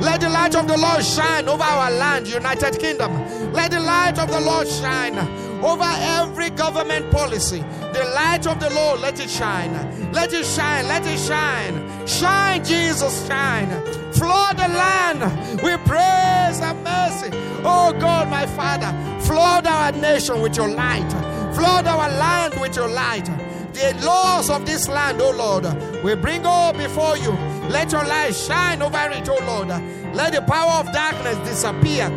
[0.00, 3.12] Let the light of the Lord shine over our land, United Kingdom.
[3.52, 5.16] Let the light of the Lord shine
[5.62, 7.60] over every government policy.
[7.92, 9.72] The light of the Lord, let it shine.
[10.12, 10.88] Let it shine.
[10.88, 12.06] Let it shine.
[12.06, 13.68] Shine, Jesus, shine.
[14.12, 15.20] Flood the land
[15.62, 17.30] with praise and mercy.
[17.64, 21.10] Oh God, my Father, flood our nation with your light.
[21.54, 23.28] Flood our land with your light.
[23.72, 25.64] The laws of this land, O Lord,
[26.02, 27.32] we bring all before you.
[27.68, 29.68] Let your light shine over it, O Lord.
[30.14, 32.10] Let the power of darkness disappear.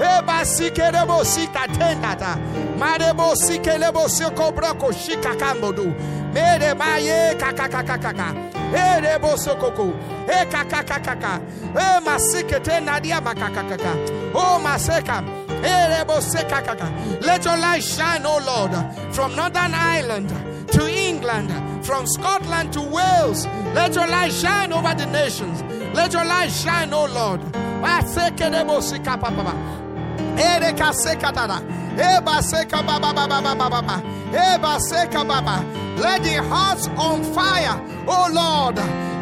[0.00, 2.38] Eba sikerebo sika tendata.
[2.78, 5.94] Marebo sikelebo sikobroko shika kambodu.
[6.32, 8.34] Mere maye kakakakaka.
[8.72, 9.92] Erebo sokoko.
[10.28, 11.40] E kakakakaka.
[11.74, 13.94] E masikete nadia makakakaka.
[14.34, 15.22] Oh maseka.
[15.62, 18.72] Let your light shine, O Lord,
[19.14, 20.30] from Northern Ireland
[20.72, 21.50] to England,
[21.84, 23.46] from Scotland to Wales.
[23.74, 25.62] Let your light shine over the nations.
[25.94, 27.42] Let your light shine, O Lord.
[30.40, 31.60] Ereka sekatara.
[31.96, 34.02] Eba seka baba baba baba baba.
[34.32, 35.64] Eba seka baba.
[36.00, 37.76] Let the hearts on fire,
[38.08, 38.76] oh Lord,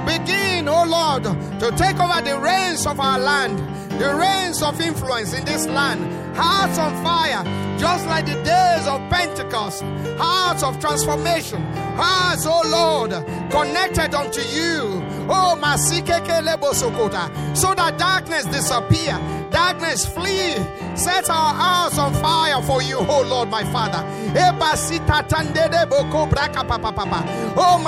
[0.07, 3.59] begin, oh Lord, to take over the reins of our land,
[3.98, 6.27] the reins of influence in this land.
[6.40, 7.42] Hearts on fire,
[7.79, 9.83] just like the days of Pentecost.
[10.16, 11.61] Hearts of transformation.
[11.96, 13.11] Hearts, oh Lord,
[13.51, 15.03] connected unto you.
[15.29, 17.57] Oh, Masikeke Lebosokota.
[17.57, 19.18] So that darkness disappear
[19.51, 20.55] Darkness, flee.
[20.94, 21.55] Set our
[21.88, 24.05] hearts on fire for you, oh Lord, my Father.
[27.57, 27.79] Oh,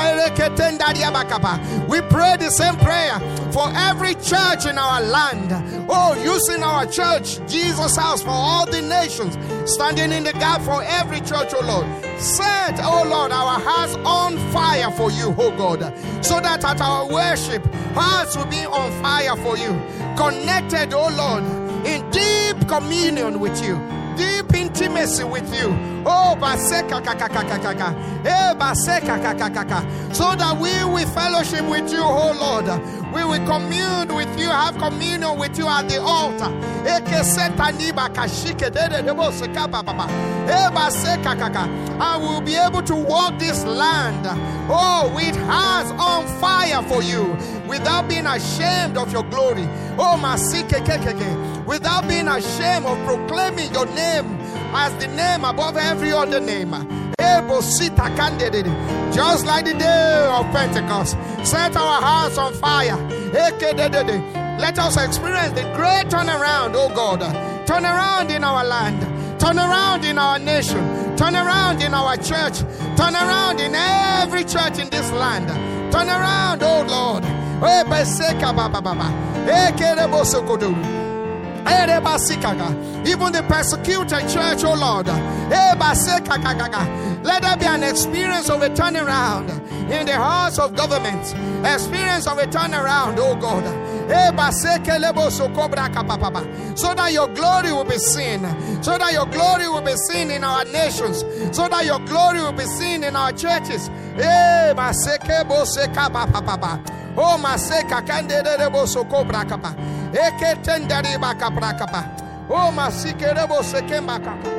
[1.88, 3.20] We pray the same prayer
[3.52, 5.52] for every church in our land.
[5.88, 9.36] Oh, using our church, Jesus House, for all the nations,
[9.70, 12.20] standing in the gap for every church, oh Lord.
[12.20, 15.80] Set, oh Lord, our hearts on fire for you, oh God,
[16.24, 19.78] so that at our worship, hearts will be on fire for you.
[20.16, 23.76] Connected, oh Lord, in deep communion with you,
[24.16, 25.76] deep intimacy with you.
[26.06, 27.94] Oh, baseka kakakakaka.
[28.24, 30.14] Eh, baseka kakakaka.
[30.14, 32.66] So that we will fellowship with you, oh Lord.
[33.12, 36.50] We will commune with you, have communion with you at the altar.
[42.02, 44.26] And we'll be able to walk this land,
[44.70, 47.36] oh, with hearts on fire for you,
[47.68, 49.68] without being ashamed of your glory.
[49.98, 50.16] Oh,
[51.70, 54.26] without being ashamed of proclaiming your name
[54.74, 56.74] as the name above every other name.
[59.12, 62.98] Just like the day of Pentecost, set our hearts on fire.
[64.58, 67.20] Let us experience the great turnaround, oh God.
[67.66, 69.00] Turn around in our land,
[69.40, 70.82] turn around in our nation,
[71.16, 72.58] turn around in our church,
[72.96, 75.48] turn around in every church in this land.
[75.92, 77.24] Turn around, oh Lord.
[83.06, 85.06] Even the persecuted church, oh Lord.
[87.22, 89.50] Let there be an experience of a turnaround
[89.90, 91.34] in the hearts of government.
[91.66, 93.64] Experience of a turnaround, oh God.
[96.76, 98.40] So that your glory will be seen.
[98.82, 101.24] So that your glory will be seen in our nations.
[101.56, 103.88] So that your glory will be seen in our churches.
[107.16, 109.74] Oh, maseka kandere boso cobra capa.
[110.12, 112.04] Eke tendari baka prakapa.
[112.50, 114.50] Oh, masike rebo sekemba kaka.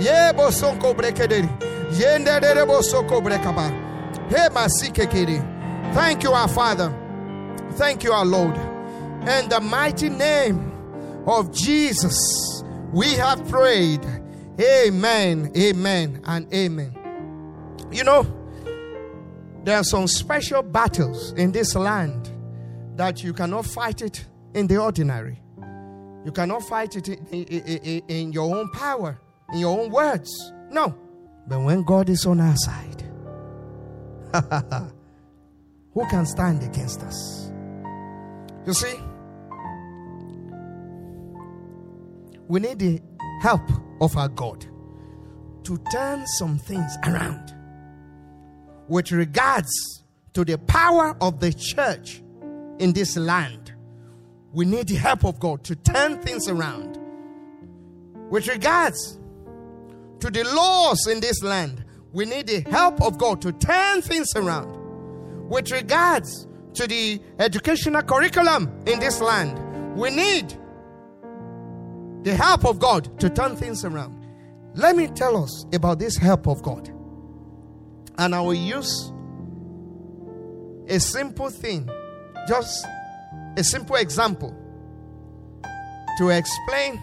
[0.00, 1.48] Ye boson cobre kederi.
[1.92, 3.70] Yendere boso cobre capa.
[4.28, 5.38] He masike kiri.
[5.94, 6.92] Thank you, our Father.
[7.72, 8.56] Thank you, our Lord.
[8.56, 10.72] In the mighty name
[11.26, 14.04] of Jesus, we have prayed.
[14.60, 16.92] Amen, amen, and amen.
[17.92, 18.26] You know,
[19.62, 22.30] there are some special battles in this land
[22.96, 25.40] that you cannot fight it in the ordinary.
[26.24, 29.20] You cannot fight it in, in, in, your own power,
[29.52, 30.30] in your own words.
[30.70, 30.96] No.
[31.46, 33.02] But when God is on our side,
[35.92, 37.50] who can stand against us?
[38.66, 38.94] You see,
[42.48, 43.00] we need the
[43.42, 43.68] help
[44.00, 44.66] of our God
[45.64, 47.54] to turn some things around
[48.88, 49.70] with regards
[50.34, 52.22] to the power of the church
[52.78, 53.63] in this land,
[54.54, 56.96] we need the help of God to turn things around.
[58.30, 59.18] With regards
[60.20, 64.28] to the laws in this land, we need the help of God to turn things
[64.36, 64.78] around.
[65.50, 69.58] With regards to the educational curriculum in this land,
[69.96, 70.56] we need
[72.22, 74.24] the help of God to turn things around.
[74.74, 76.88] Let me tell us about this help of God.
[78.18, 79.12] And I will use
[80.88, 81.90] a simple thing,
[82.46, 82.86] just
[83.56, 84.56] a simple example
[86.18, 87.00] to explain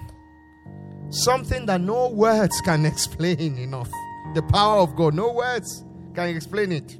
[1.09, 3.89] something that no words can explain enough.
[4.33, 5.83] The power of God, no words
[6.13, 6.97] can explain it.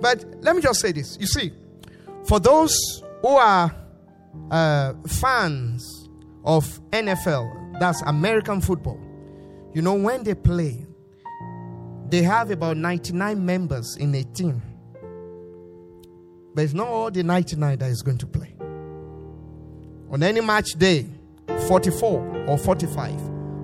[0.00, 1.16] But let me just say this.
[1.18, 1.52] You see,
[2.26, 2.74] for those
[3.22, 3.74] who are
[4.50, 6.08] uh, fans
[6.44, 9.00] of NFL, that's American football,
[9.74, 10.86] you know, when they play,
[12.08, 14.62] they have about 99 members in a team.
[16.54, 18.54] But it's not all the 99 that is going to play.
[20.10, 21.06] On any match day,
[21.68, 23.20] 44 or 45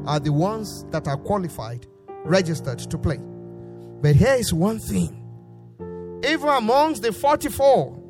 [0.07, 1.87] are the ones that are qualified,
[2.24, 3.18] registered to play.
[4.01, 5.24] But here is one thing
[6.26, 8.03] even amongst the 44,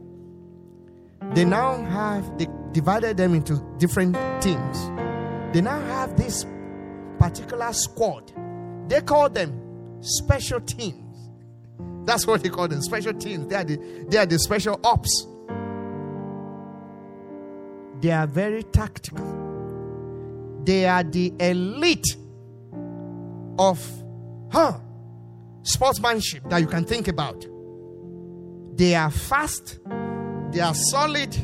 [1.33, 4.87] they now have, they divided them into different teams.
[5.53, 6.47] They now have this
[7.19, 8.33] particular squad.
[8.89, 11.04] They call them special teams.
[12.05, 13.49] That's what they call them, special teams.
[13.49, 15.27] They are the, they are the special ops.
[18.01, 19.43] They are very tactical.
[20.65, 22.17] They are the elite
[23.59, 23.81] of
[24.51, 24.79] huh,
[25.63, 27.47] sportsmanship that you can think about.
[28.77, 29.79] They are fast,
[30.51, 31.37] they are solid,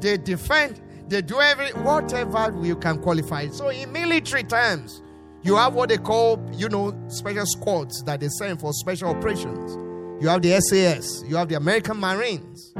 [0.00, 3.48] they defend, they do every whatever you can qualify.
[3.48, 5.02] So in military terms,
[5.42, 9.76] you have what they call, you know, special squads that they send for special operations.
[10.20, 12.74] You have the SAS, you have the American Marines.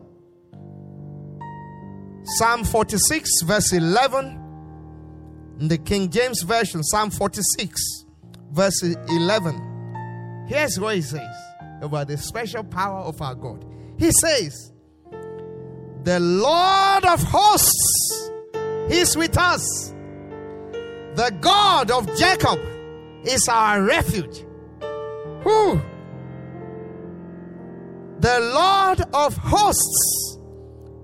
[2.38, 4.38] Psalm 46, verse 11,
[5.59, 8.05] in the King James Version, Psalm 46,
[8.53, 10.46] verse 11.
[10.46, 11.34] Here's what he says
[11.82, 13.64] about the special power of our God.
[13.98, 14.72] He says,
[16.05, 18.30] The Lord of hosts
[18.88, 19.92] is with us,
[21.16, 22.61] the God of Jacob
[23.24, 24.44] is our refuge.
[25.42, 25.80] Who?
[28.20, 30.38] The Lord of hosts.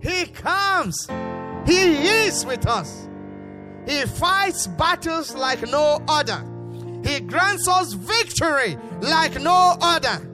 [0.02, 1.08] He comes.
[1.64, 3.08] He is with us.
[3.88, 6.44] He fights battles like no other.
[7.02, 10.28] He grants us victory like no other.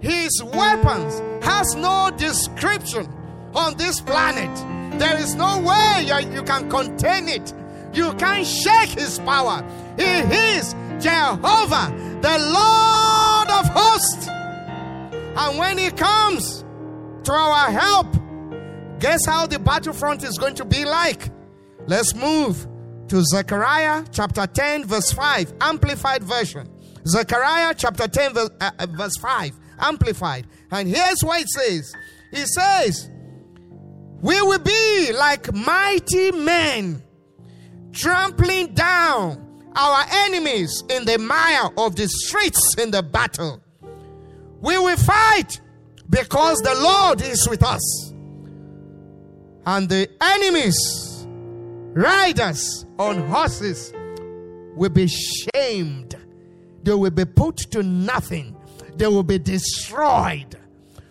[0.00, 3.06] His weapons has no description
[3.54, 4.50] on this planet.
[4.98, 7.54] There is no way you, can contain it.
[7.92, 9.64] You can't shake his power.
[9.96, 14.28] He is Jehovah, the Lord of hosts.
[15.36, 16.64] And when he comes
[17.24, 18.06] to our help,
[19.00, 21.30] guess how the battlefront is going to be like?
[21.86, 22.66] Let's move
[23.08, 26.68] to Zechariah chapter 10, verse 5, Amplified Version.
[27.06, 30.46] Zechariah chapter 10, verse, uh, uh verse 5, Amplified.
[30.70, 31.94] And here's what it says
[32.32, 33.10] It says,
[34.20, 37.02] We will be like mighty men
[37.92, 43.62] trampling down our enemies in the mire of the streets in the battle.
[44.60, 45.60] We will fight
[46.10, 48.12] because the Lord is with us.
[49.66, 51.26] And the enemies,
[51.94, 53.92] riders on horses,
[54.74, 56.16] will be shamed.
[56.82, 58.56] They will be put to nothing.
[58.96, 60.58] They will be destroyed.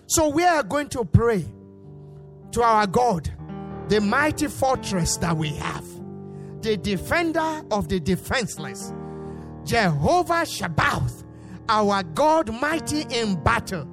[0.07, 1.45] So we are going to pray
[2.51, 3.31] to our God,
[3.89, 5.85] the mighty fortress that we have
[6.61, 8.91] the defender of the defenseless.
[9.63, 11.23] Jehovah Sabaoth,
[11.69, 13.87] our God mighty in battle.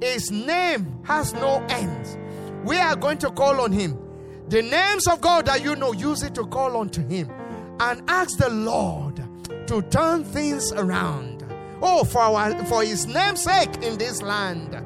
[0.00, 2.18] His name has no end.
[2.64, 3.98] We are going to call on him.
[4.48, 7.30] The names of God that you know, use it to call unto him
[7.78, 9.22] and ask the Lord
[9.66, 11.44] to turn things around.
[11.82, 14.76] Oh, for our for his name's sake in this land.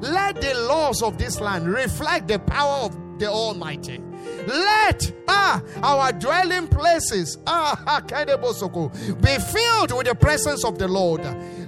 [0.00, 4.00] Let the laws of this land reflect the power of the Almighty.
[4.46, 11.22] Let ah, our dwelling places ah, be filled with the presence of the Lord.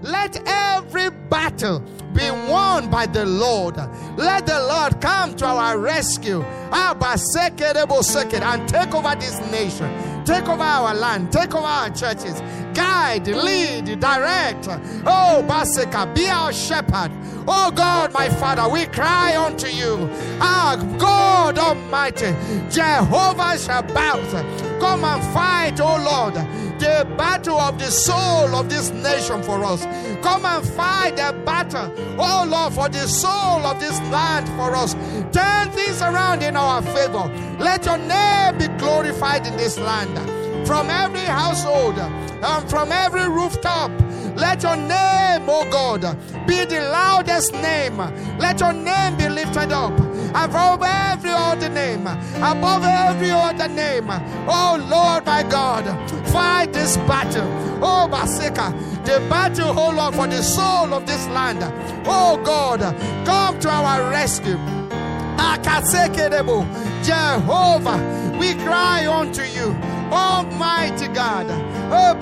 [0.07, 1.80] Let every battle
[2.14, 3.76] be won by the Lord.
[4.16, 10.62] Let the Lord come to our rescue ah, and take over this nation, take over
[10.62, 12.40] our land, take over our churches,
[12.72, 14.68] guide, lead, direct.
[15.04, 17.11] Oh, Baseka, be our shepherd.
[17.48, 20.09] Oh God, my Father, we cry unto you.
[20.40, 22.34] Our God Almighty,
[22.70, 24.32] Jehovah Sabaoth,
[24.80, 26.34] come and fight, oh Lord,
[26.79, 29.85] the battle of the soul of this nation for us.
[30.22, 34.95] Come and fight the battle, oh Lord, for the soul of this land for us.
[35.33, 37.31] Turn things around in our favor.
[37.59, 40.16] Let your name be glorified in this land.
[40.66, 43.91] From every household and from every rooftop
[44.37, 46.03] let your name, oh God,
[46.47, 47.97] be the loudest name.
[48.39, 49.99] Let your name be lifted up
[50.45, 54.09] above every other name, above every other name.
[54.47, 55.84] Oh Lord, my God,
[56.28, 57.49] fight this battle.
[57.82, 58.72] Oh Basika,
[59.05, 61.61] the battle, oh Lord, for the soul of this land.
[62.07, 62.80] Oh God,
[63.24, 64.59] come to our rescue.
[67.03, 69.74] Jehovah, we cry unto you.
[70.11, 71.47] Almighty God.
[71.91, 72.14] Oh.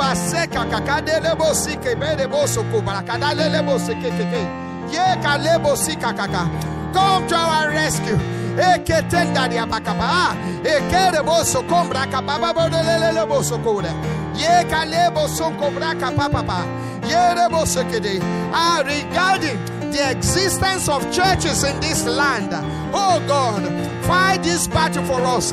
[4.90, 6.83] Ye kalebo sika kaka.
[6.94, 8.18] Come to our rescue.
[18.52, 19.58] Ah, regarding
[19.94, 22.50] the existence of churches in this land.
[22.92, 23.62] Oh God,
[24.04, 25.52] fight this battle for us.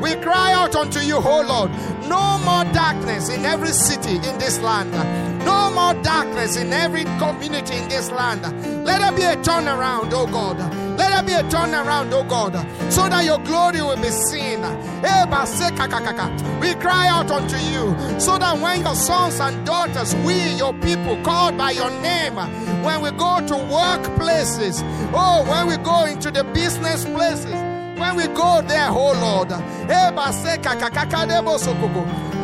[0.00, 1.70] We cry out unto you, oh Lord.
[2.08, 5.31] No more darkness in every city in this land.
[5.44, 8.42] No more darkness in every community in this land.
[8.84, 10.58] Let there be a turnaround, oh God.
[10.98, 12.52] Let there be a turnaround, oh God,
[12.92, 14.60] so that your glory will be seen.
[14.62, 15.24] Eh,
[16.60, 21.16] we cry out unto you so that when your sons and daughters, we, your people,
[21.22, 22.36] called by your name,
[22.84, 24.82] when we go to workplaces,
[25.14, 27.52] oh, when we go into the business places,
[27.98, 30.10] when we go there, oh Lord, eh,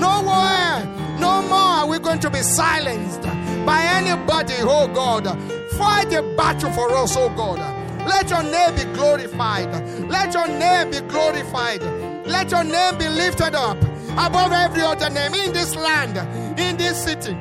[0.01, 3.22] nowhere, no more are we going to be silenced
[3.66, 5.24] by anybody, oh God.
[5.72, 7.58] Fight the battle for us, oh God.
[8.06, 9.70] Let your name be glorified.
[10.08, 11.82] Let your name be glorified.
[12.26, 13.76] Let your name be lifted up
[14.12, 16.16] above every other name in this land,
[16.58, 17.34] in this city.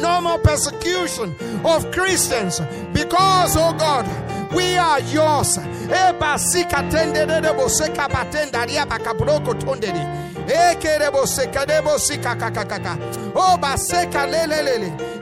[0.00, 1.34] No more persecution
[1.64, 2.60] of Christians
[2.92, 4.06] because, oh God,
[4.54, 5.58] we are yours.
[10.50, 10.74] Eh,
[13.34, 13.58] oh,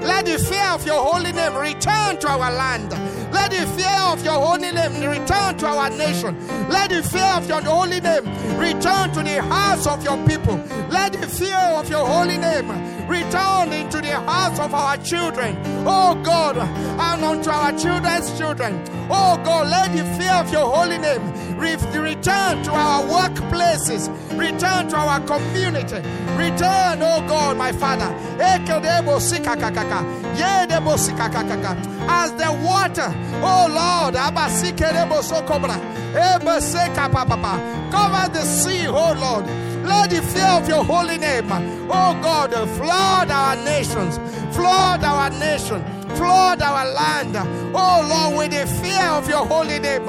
[0.00, 2.90] Let the fear of your holy name return to our land.
[3.32, 6.36] Let the fear of your holy name return to our nation.
[6.68, 8.24] Let the fear of your holy name
[8.56, 10.60] return to the hearts of your people.
[10.90, 12.70] Let the fear of your holy name
[13.08, 15.56] Return into the hearts of our children.
[15.86, 18.82] Oh God, and unto our children's children.
[19.08, 21.22] Oh God, let the fear of your holy name
[21.58, 25.96] return to our workplaces, return to our community,
[26.36, 28.12] return, oh God, my Father.
[32.08, 34.14] As the water, oh Lord,
[37.92, 39.44] cover the sea, oh Lord.
[40.46, 41.50] Of your holy name,
[41.90, 44.18] oh God, flood our nations,
[44.54, 45.84] flood our nation,
[46.16, 47.36] flood our land,
[47.74, 50.08] oh Lord, with the fear of your holy name.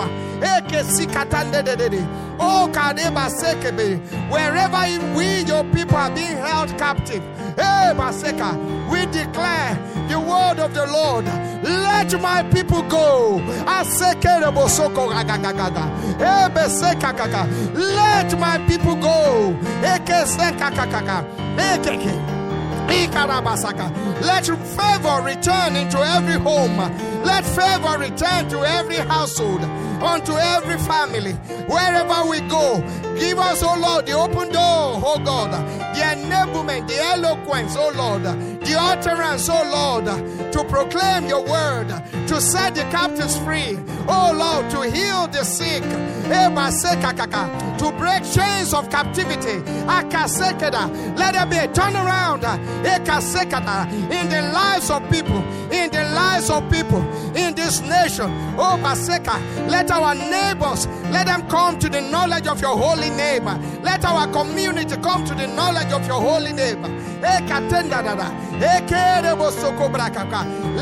[2.40, 7.24] Oh, Kadeba Sekebe, wherever in we, your people, are being held captive,
[7.56, 8.56] hey, Baseka,
[8.92, 9.76] we declare
[10.08, 11.26] the word of the Lord.
[11.64, 13.42] Let my people go.
[17.74, 19.56] Let my people go.
[24.22, 26.78] Let favor return into every home.
[27.24, 29.62] Let favor return to every household
[30.02, 31.34] unto every family,
[31.68, 32.82] wherever we go.
[33.20, 35.52] Give us, oh Lord, the open door, oh God,
[35.96, 38.24] the enablement, the eloquence, oh Lord,
[38.68, 40.06] the utterance, oh Lord,
[40.52, 41.88] to proclaim your word,
[42.28, 48.90] to set the captives free, oh Lord, to heal the sick, to break chains of
[48.90, 49.60] captivity.
[49.88, 52.44] Let there be a turnaround
[54.12, 55.42] in the lives of people,
[55.72, 57.02] in the lives of people
[57.36, 58.30] in this nation.
[58.58, 59.40] Oh, Baseka,
[59.70, 63.46] let our neighbors, let them come to the knowledge of your holy name.
[63.84, 66.84] Let our community come to the knowledge of your holy name.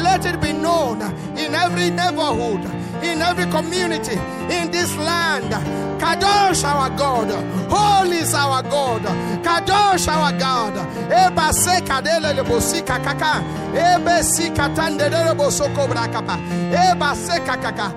[0.03, 1.01] Let it be known
[1.37, 2.65] in every neighborhood
[3.03, 4.17] in every community
[4.49, 5.51] in this land.
[5.99, 7.29] Kadosh our God.
[7.69, 9.01] Holy is our God.
[9.43, 10.73] Kadosh our God.
[11.09, 13.43] Eba se kadele le bosika kaka.
[13.73, 16.37] Ebe si katande le bosoko brakapa.
[16.71, 17.91] Eba se kakaka.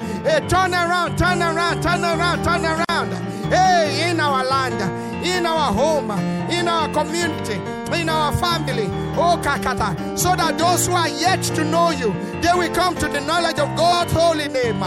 [0.49, 3.13] Turn around, turn around, turn around, turn around.
[3.53, 4.79] Hey, in our land,
[5.25, 6.11] in our home,
[6.51, 7.61] in our community
[7.95, 8.87] in our family.
[9.17, 10.19] Oh, Kakata.
[10.19, 13.59] So that those who are yet to know you, they will come to the knowledge
[13.59, 14.81] of God's holy name.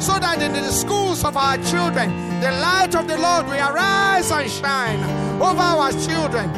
[0.00, 4.30] So that in the schools of our children, the light of the Lord will arise
[4.30, 5.02] and shine
[5.40, 6.50] over our children.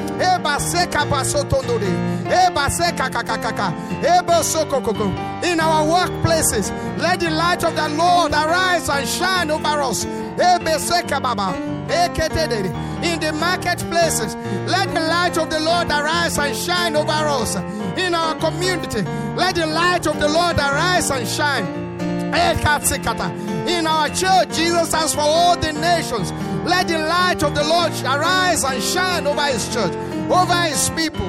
[5.45, 10.05] In our workplaces, let the light of the Lord arise and shine over us
[13.03, 14.35] in the marketplaces.
[14.67, 17.57] Let the light of the Lord arise and shine over us.
[17.97, 19.03] In our community,
[19.37, 21.67] let the light of the Lord arise and shine.
[23.69, 26.33] In our church, Jesus House for all the nations.
[26.65, 29.93] Let the light of the Lord arise and shine over his church,
[30.31, 31.29] over his people.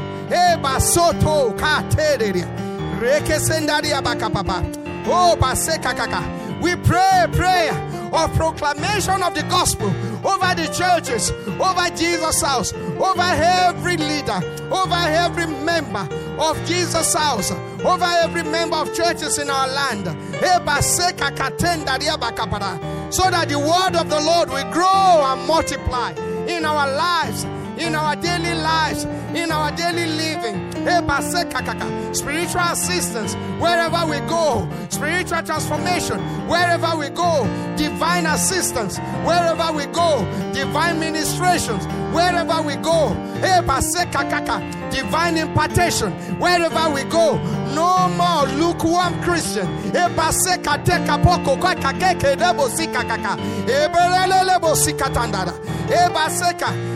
[6.61, 7.73] We pray prayer
[8.13, 9.93] of proclamation of the gospel
[10.23, 14.39] over the churches, over Jesus House, over every leader,
[14.71, 16.07] over every member
[16.39, 20.05] of Jesus House, over every member of churches in our land.
[23.13, 26.13] So that the word of the Lord will grow and multiply
[26.47, 27.45] in our lives
[27.77, 29.05] in our daily lives,
[29.35, 30.62] in our daily living.
[32.13, 37.45] Spiritual assistance wherever we go, spiritual transformation wherever we go,
[37.77, 40.23] divine assistance wherever we go,
[40.53, 43.13] divine ministrations wherever we go,
[44.91, 47.37] divine impartation wherever we go.
[47.73, 49.67] No more lukewarm Christian.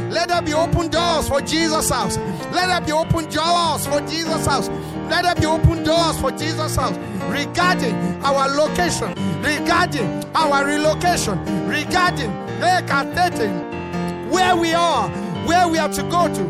[0.10, 2.18] Let there be open doors for Jesus House.
[2.54, 4.70] Let there be open doors for Jesus House.
[5.10, 6.98] Let there be open doors for Jesus House
[7.30, 12.82] regarding our location, regarding our relocation, regarding eh,
[14.30, 15.10] where we are,
[15.46, 16.44] where we have to go to.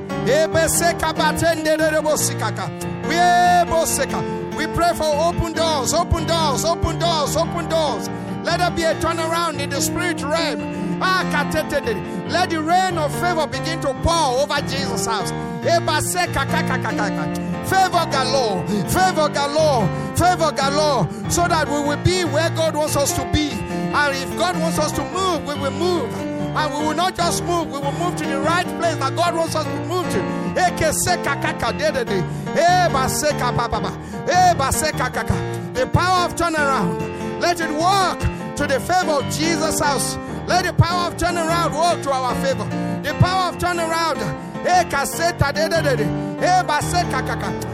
[4.58, 8.10] We pray for open doors, open doors, open doors, open doors.
[8.48, 11.02] Let there be a turnaround in the spirit realm.
[11.02, 11.28] Ah,
[12.30, 15.32] let the rain of favor begin to pour over Jesus House.
[17.68, 19.86] Favor galore, favor galore,
[20.16, 23.50] favor galore, so that we will be where God wants us to be.
[23.52, 26.10] And if God wants us to move, we will move.
[26.56, 29.36] And we will not just move, we will move to the right place that God
[29.36, 30.20] wants us to move to.
[35.74, 40.18] The power of turnaround, let it work to the favor of Jesus House.
[40.48, 42.66] Let the power of turnaround work to our favor.
[43.04, 44.18] The power of turnaround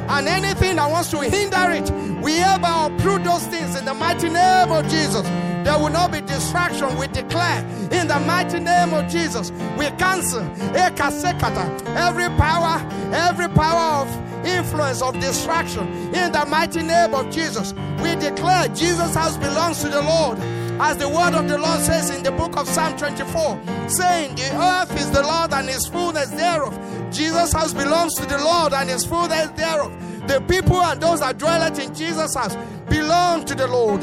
[0.09, 1.89] And anything that wants to hinder it,
[2.21, 5.23] we ever uproot those things in the mighty name of Jesus.
[5.63, 6.97] There will not be distraction.
[6.97, 9.51] We declare in the mighty name of Jesus.
[9.77, 10.41] We cancel
[10.75, 17.73] every power, every power of influence of distraction in the mighty name of Jesus.
[18.01, 20.37] We declare Jesus House belongs to the Lord.
[20.79, 24.49] As the word of the Lord says in the book of Psalm 24, saying, The
[24.55, 26.77] earth is the Lord and his fullness thereof.
[27.11, 29.91] Jesus House belongs to the Lord and his fullness thereof.
[30.27, 32.55] The people and those that dwell in Jesus House
[32.89, 34.01] belong to the Lord.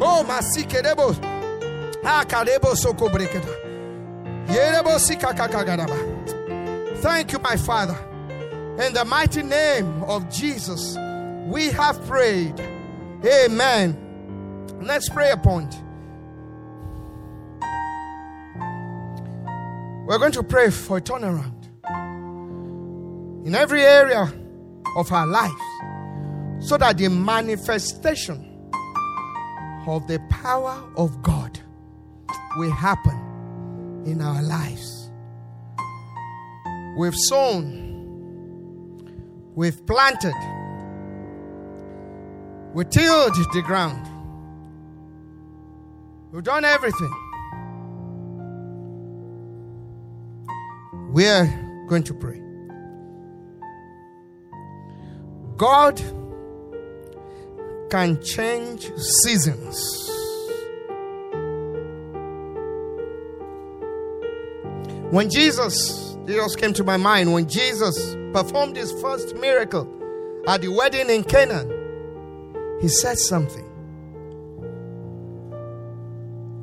[0.00, 1.14] Oh, Masikedebo.
[2.04, 3.52] Akadebo ah, soko brekeda.
[4.46, 5.96] Yerebo sikakakagadaba.
[6.98, 7.98] Thank you, my Father.
[8.80, 10.96] In the mighty name of Jesus,
[11.46, 12.60] we have prayed.
[13.24, 14.07] Amen.
[14.80, 15.74] Next prayer point.
[20.06, 21.66] We're going to pray for a turnaround
[23.46, 24.32] in every area
[24.96, 28.70] of our lives so that the manifestation
[29.86, 31.60] of the power of God
[32.56, 35.10] will happen in our lives.
[36.96, 37.84] We've sown,
[39.54, 40.34] we've planted,
[42.74, 44.06] we tilled the ground,
[46.32, 47.14] we've done everything.
[51.10, 52.42] We're going to pray.
[55.56, 56.00] God
[57.90, 60.08] can change seasons.
[65.10, 69.88] When Jesus, this came to my mind, when Jesus performed his first miracle
[70.46, 73.67] at the wedding in Canaan, he said something.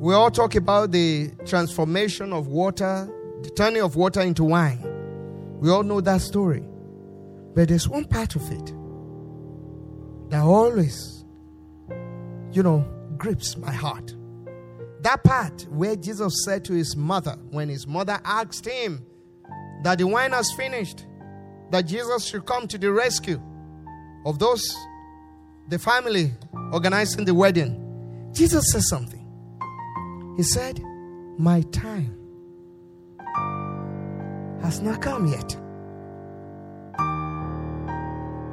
[0.06, 4.78] We all talk about the transformation of water, the turning of water into wine.
[5.58, 6.62] We all know that story.
[7.56, 8.66] But there's one part of it
[10.30, 11.24] that always,
[12.52, 12.86] you know,
[13.16, 14.14] grips my heart.
[15.00, 19.04] That part where Jesus said to his mother, when his mother asked him
[19.82, 21.04] that the wine has finished,
[21.72, 23.42] that Jesus should come to the rescue
[24.24, 24.72] of those,
[25.68, 26.30] the family
[26.72, 28.30] organizing the wedding.
[28.32, 29.15] Jesus said something.
[30.36, 30.82] He said,
[31.38, 32.16] My time
[34.62, 35.48] has not come yet.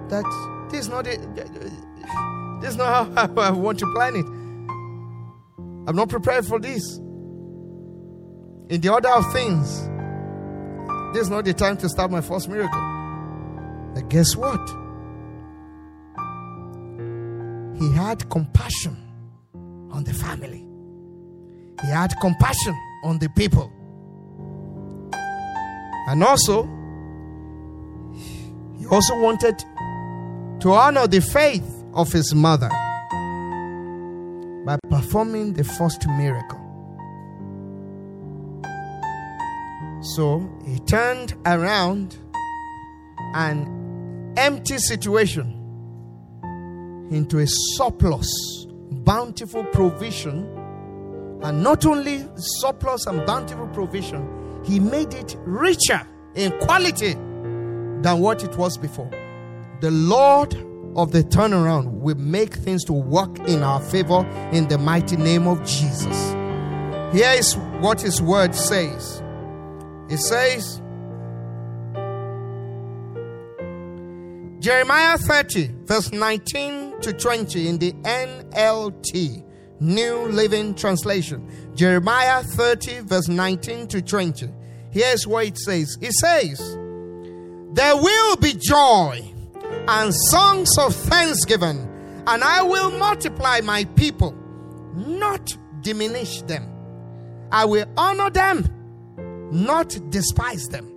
[0.09, 1.05] That this is not.
[1.05, 4.25] This is not how I want to plan it.
[5.85, 6.97] I'm not prepared for this.
[8.69, 9.81] In the order of things,
[11.13, 12.79] this is not the time to start my first miracle.
[13.93, 14.61] But guess what?
[17.77, 18.95] He had compassion
[19.91, 20.62] on the family.
[21.81, 23.71] He had compassion on the people.
[26.07, 26.63] And also,
[28.77, 29.63] he also wanted
[30.59, 32.69] to honor the faith of his mother
[34.65, 36.59] by performing the first miracle.
[40.15, 42.17] So he turned around
[43.33, 45.59] an empty situation
[47.11, 48.27] into a surplus,
[48.91, 50.47] bountiful provision.
[51.43, 58.43] And not only surplus and bountiful provision, he made it richer in quality than what
[58.43, 59.11] it was before
[59.83, 60.53] the Lord
[60.95, 65.45] of the turnaround will make things to work in our favor in the mighty name
[65.45, 66.31] of Jesus.
[67.11, 69.21] Here is what his word says.
[70.09, 70.81] It says,
[74.61, 79.42] Jeremiah 30, verse 19 to 20 in the NLT,
[79.83, 81.45] New Living Translation.
[81.75, 84.49] Jeremiah 30, verse 19 to 20.
[84.91, 86.59] Here's what it says It says,
[87.73, 89.33] There will be joy
[89.87, 91.79] and songs of thanksgiving,
[92.27, 94.33] and I will multiply my people,
[94.95, 96.69] not diminish them.
[97.51, 98.65] I will honor them,
[99.51, 100.89] not despise them.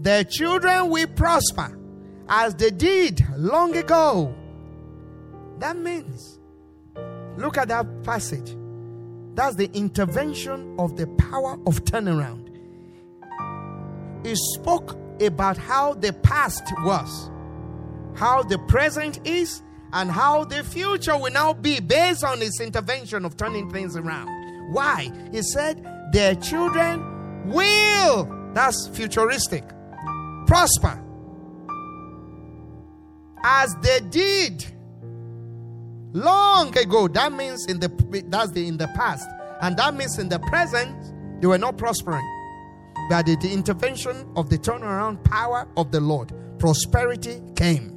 [0.00, 1.78] Their children will prosper
[2.28, 4.34] as they did long ago.
[5.60, 6.33] That means,
[7.36, 8.56] look at that passage.
[9.34, 12.50] That's the intervention of the power of turnaround.
[14.24, 17.30] He spoke about how the past was
[18.14, 19.62] how the present is,
[19.92, 24.28] and how the future will now be based on his intervention of turning things around.
[24.72, 25.10] Why?
[25.30, 29.64] He said, Their children will, that's futuristic,
[30.46, 31.00] prosper
[33.46, 34.64] as they did
[36.14, 37.08] long ago.
[37.08, 39.28] That means in the that's the in the past,
[39.60, 41.12] and that means in the present
[41.42, 42.24] they were not prospering.
[43.10, 47.90] by the intervention of the turnaround power of the Lord, prosperity came.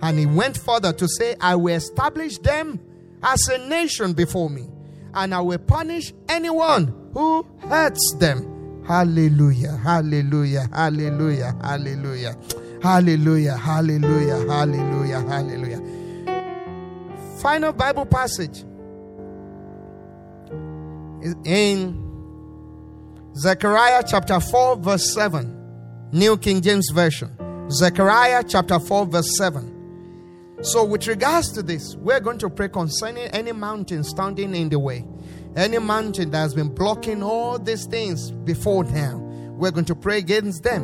[0.00, 2.80] And he went further to say, I will establish them
[3.22, 4.68] as a nation before me,
[5.14, 8.82] and I will punish anyone who hurts them.
[8.86, 12.36] Hallelujah, hallelujah, hallelujah, hallelujah,
[12.82, 15.80] hallelujah, hallelujah, hallelujah, hallelujah.
[17.44, 18.64] Final Bible passage
[21.20, 22.00] is in
[23.36, 27.30] Zechariah chapter 4, verse 7, New King James Version.
[27.70, 30.56] Zechariah chapter 4, verse 7.
[30.62, 34.78] So, with regards to this, we're going to pray concerning any mountain standing in the
[34.78, 35.04] way,
[35.54, 39.18] any mountain that has been blocking all these things before now.
[39.18, 40.82] We're going to pray against them.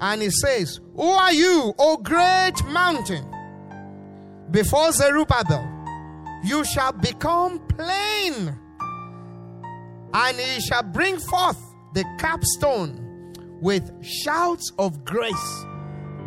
[0.00, 3.35] And he says, Who are you, O great mountain?
[4.50, 5.68] Before Zerubbabel,
[6.44, 8.56] you shall become plain,
[10.14, 11.60] and he shall bring forth
[11.94, 15.64] the capstone with shouts of grace.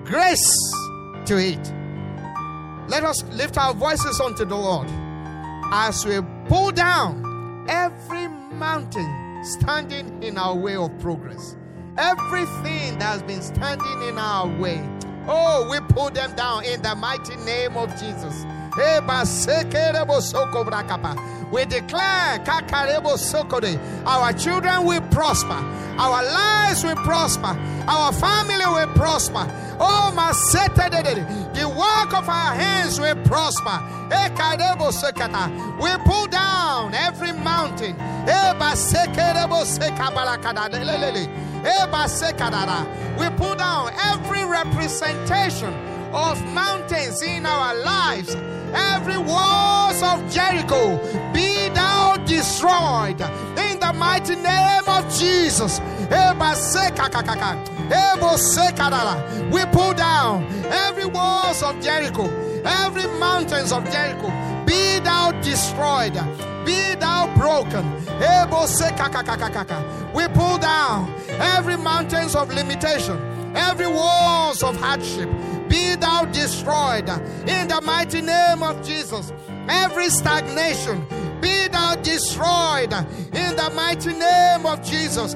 [0.03, 0.51] Grace
[1.26, 1.74] to it.
[2.89, 4.89] Let us lift our voices unto the Lord
[5.72, 11.55] as we pull down every mountain standing in our way of progress.
[11.97, 14.78] Everything that has been standing in our way.
[15.32, 18.45] Oh, we pull them down in the mighty name of Jesus.
[21.51, 22.39] We declare
[24.05, 25.59] our children will prosper,
[25.99, 27.55] our lives will prosper,
[27.88, 29.45] our family will prosper.
[29.80, 33.80] Oh, my the work of our hands will prosper.
[35.82, 37.95] We pull down every mountain.
[43.18, 45.74] We pull down every representation
[46.14, 48.36] of mountains in our lives.
[48.74, 50.97] Every walls of Jericho
[51.34, 53.22] be thou destroyed
[53.57, 55.80] in the mighty name of Jesus.
[59.51, 62.30] We pull down every walls of Jericho,
[62.64, 64.49] every mountains of Jericho.
[64.70, 66.13] Be thou destroyed.
[66.63, 67.86] Be thou broken.
[70.13, 71.13] We pull down
[71.55, 73.17] every mountains of limitation,
[73.55, 75.30] every walls of hardship
[75.70, 77.07] be thou destroyed
[77.47, 79.32] in the mighty name of Jesus.
[79.70, 81.05] Every stagnation
[81.39, 85.36] be thou destroyed in the mighty name of Jesus.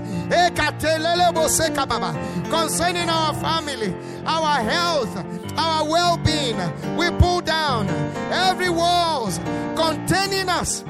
[2.50, 6.58] Concerning our family, our health, our well-being,
[6.98, 7.88] we pull down
[8.32, 9.40] every walls
[9.76, 10.84] containing us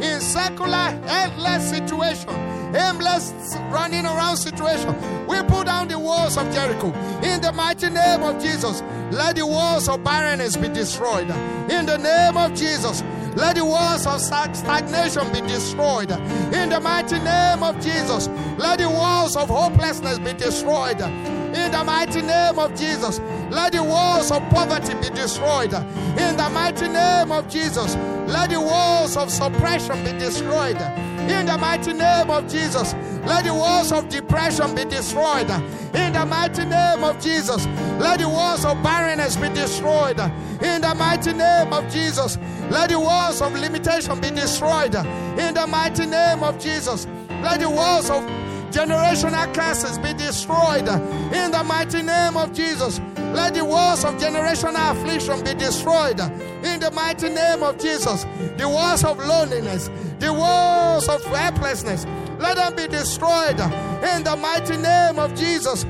[0.00, 3.32] in circular, endless situation endless
[3.70, 4.94] running around situation.
[5.26, 6.92] We pull down the walls of Jericho
[7.22, 8.82] in the mighty name of Jesus.
[9.10, 11.30] Let the walls of barrenness be destroyed
[11.70, 13.02] in the name of Jesus.
[13.36, 18.28] Let the walls of stagnation be destroyed in the mighty name of Jesus.
[18.58, 21.00] Let the walls of hopelessness be destroyed
[21.54, 23.20] in the mighty name of Jesus.
[23.50, 27.94] Let the walls of poverty be destroyed in the mighty name of Jesus.
[28.26, 30.80] Let the walls of suppression be destroyed
[31.30, 32.94] in the mighty name of Jesus.
[33.24, 35.48] Let the walls of depression be destroyed
[35.94, 37.66] in the mighty name of Jesus.
[37.98, 40.18] Let the walls of barrenness be destroyed
[40.60, 42.36] in the mighty name of Jesus.
[42.70, 47.06] Let the walls of limitation be destroyed in the mighty name of Jesus.
[47.42, 48.24] Let the walls of
[48.74, 50.88] generational curses be destroyed
[51.32, 53.00] in the mighty name of Jesus.
[53.32, 58.26] Let the walls of generational affliction be destroyed in the mighty name of Jesus.
[58.56, 62.04] The walls of loneliness, the walls of helplessness,
[62.40, 65.84] let them be destroyed in the mighty name of Jesus.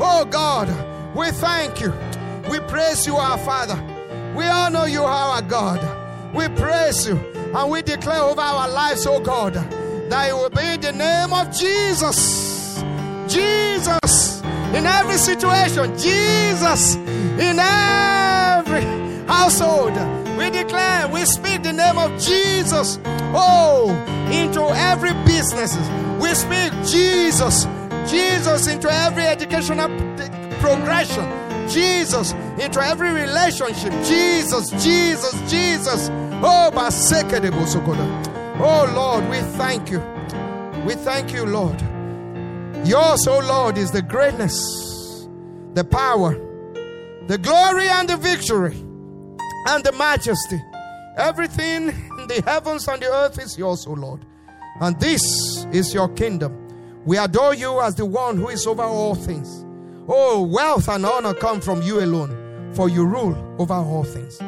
[0.00, 1.94] Oh God, we thank you.
[2.50, 3.97] We praise you, our Father.
[4.38, 5.80] We honor you, are our God.
[6.32, 10.76] We praise you and we declare over our lives, oh God, that it will be
[10.76, 12.80] the name of Jesus.
[13.26, 14.42] Jesus
[14.76, 15.98] in every situation.
[15.98, 18.84] Jesus in every
[19.26, 19.94] household.
[20.38, 23.00] We declare, we speak the name of Jesus.
[23.34, 23.90] Oh,
[24.30, 25.76] into every business.
[26.22, 27.66] We speak Jesus.
[28.08, 29.88] Jesus into every educational
[30.60, 31.37] progression.
[31.70, 33.92] Jesus into every relationship.
[34.04, 36.08] Jesus, Jesus, Jesus.
[36.42, 36.70] Oh,
[38.60, 40.00] Oh Lord, we thank you.
[40.84, 41.80] We thank you, Lord.
[42.86, 45.28] Yours, oh Lord, is the greatness,
[45.74, 46.34] the power,
[47.26, 48.76] the glory, and the victory,
[49.68, 50.60] and the majesty.
[51.16, 54.24] Everything in the heavens and the earth is yours, oh Lord.
[54.80, 56.56] And this is your kingdom.
[57.04, 59.64] We adore you as the one who is over all things.
[60.08, 62.46] Oh, wealth and honor come from you alone.
[62.74, 64.38] for you rule over all things.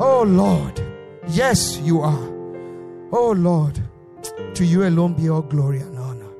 [0.00, 0.80] Oh Lord,
[1.28, 2.28] yes, you are.
[3.12, 3.80] Oh Lord,
[4.54, 6.30] to you alone be all glory and honor.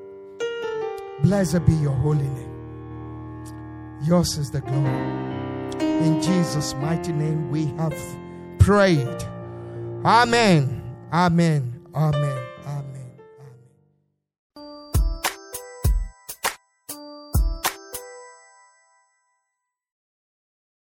[1.23, 4.01] Blessed be your holy name.
[4.03, 5.25] Yours is the glory.
[5.81, 7.97] In Jesus' mighty name we have
[8.59, 9.23] prayed.
[10.05, 10.83] Amen.
[11.13, 11.81] Amen.
[11.95, 12.44] Amen.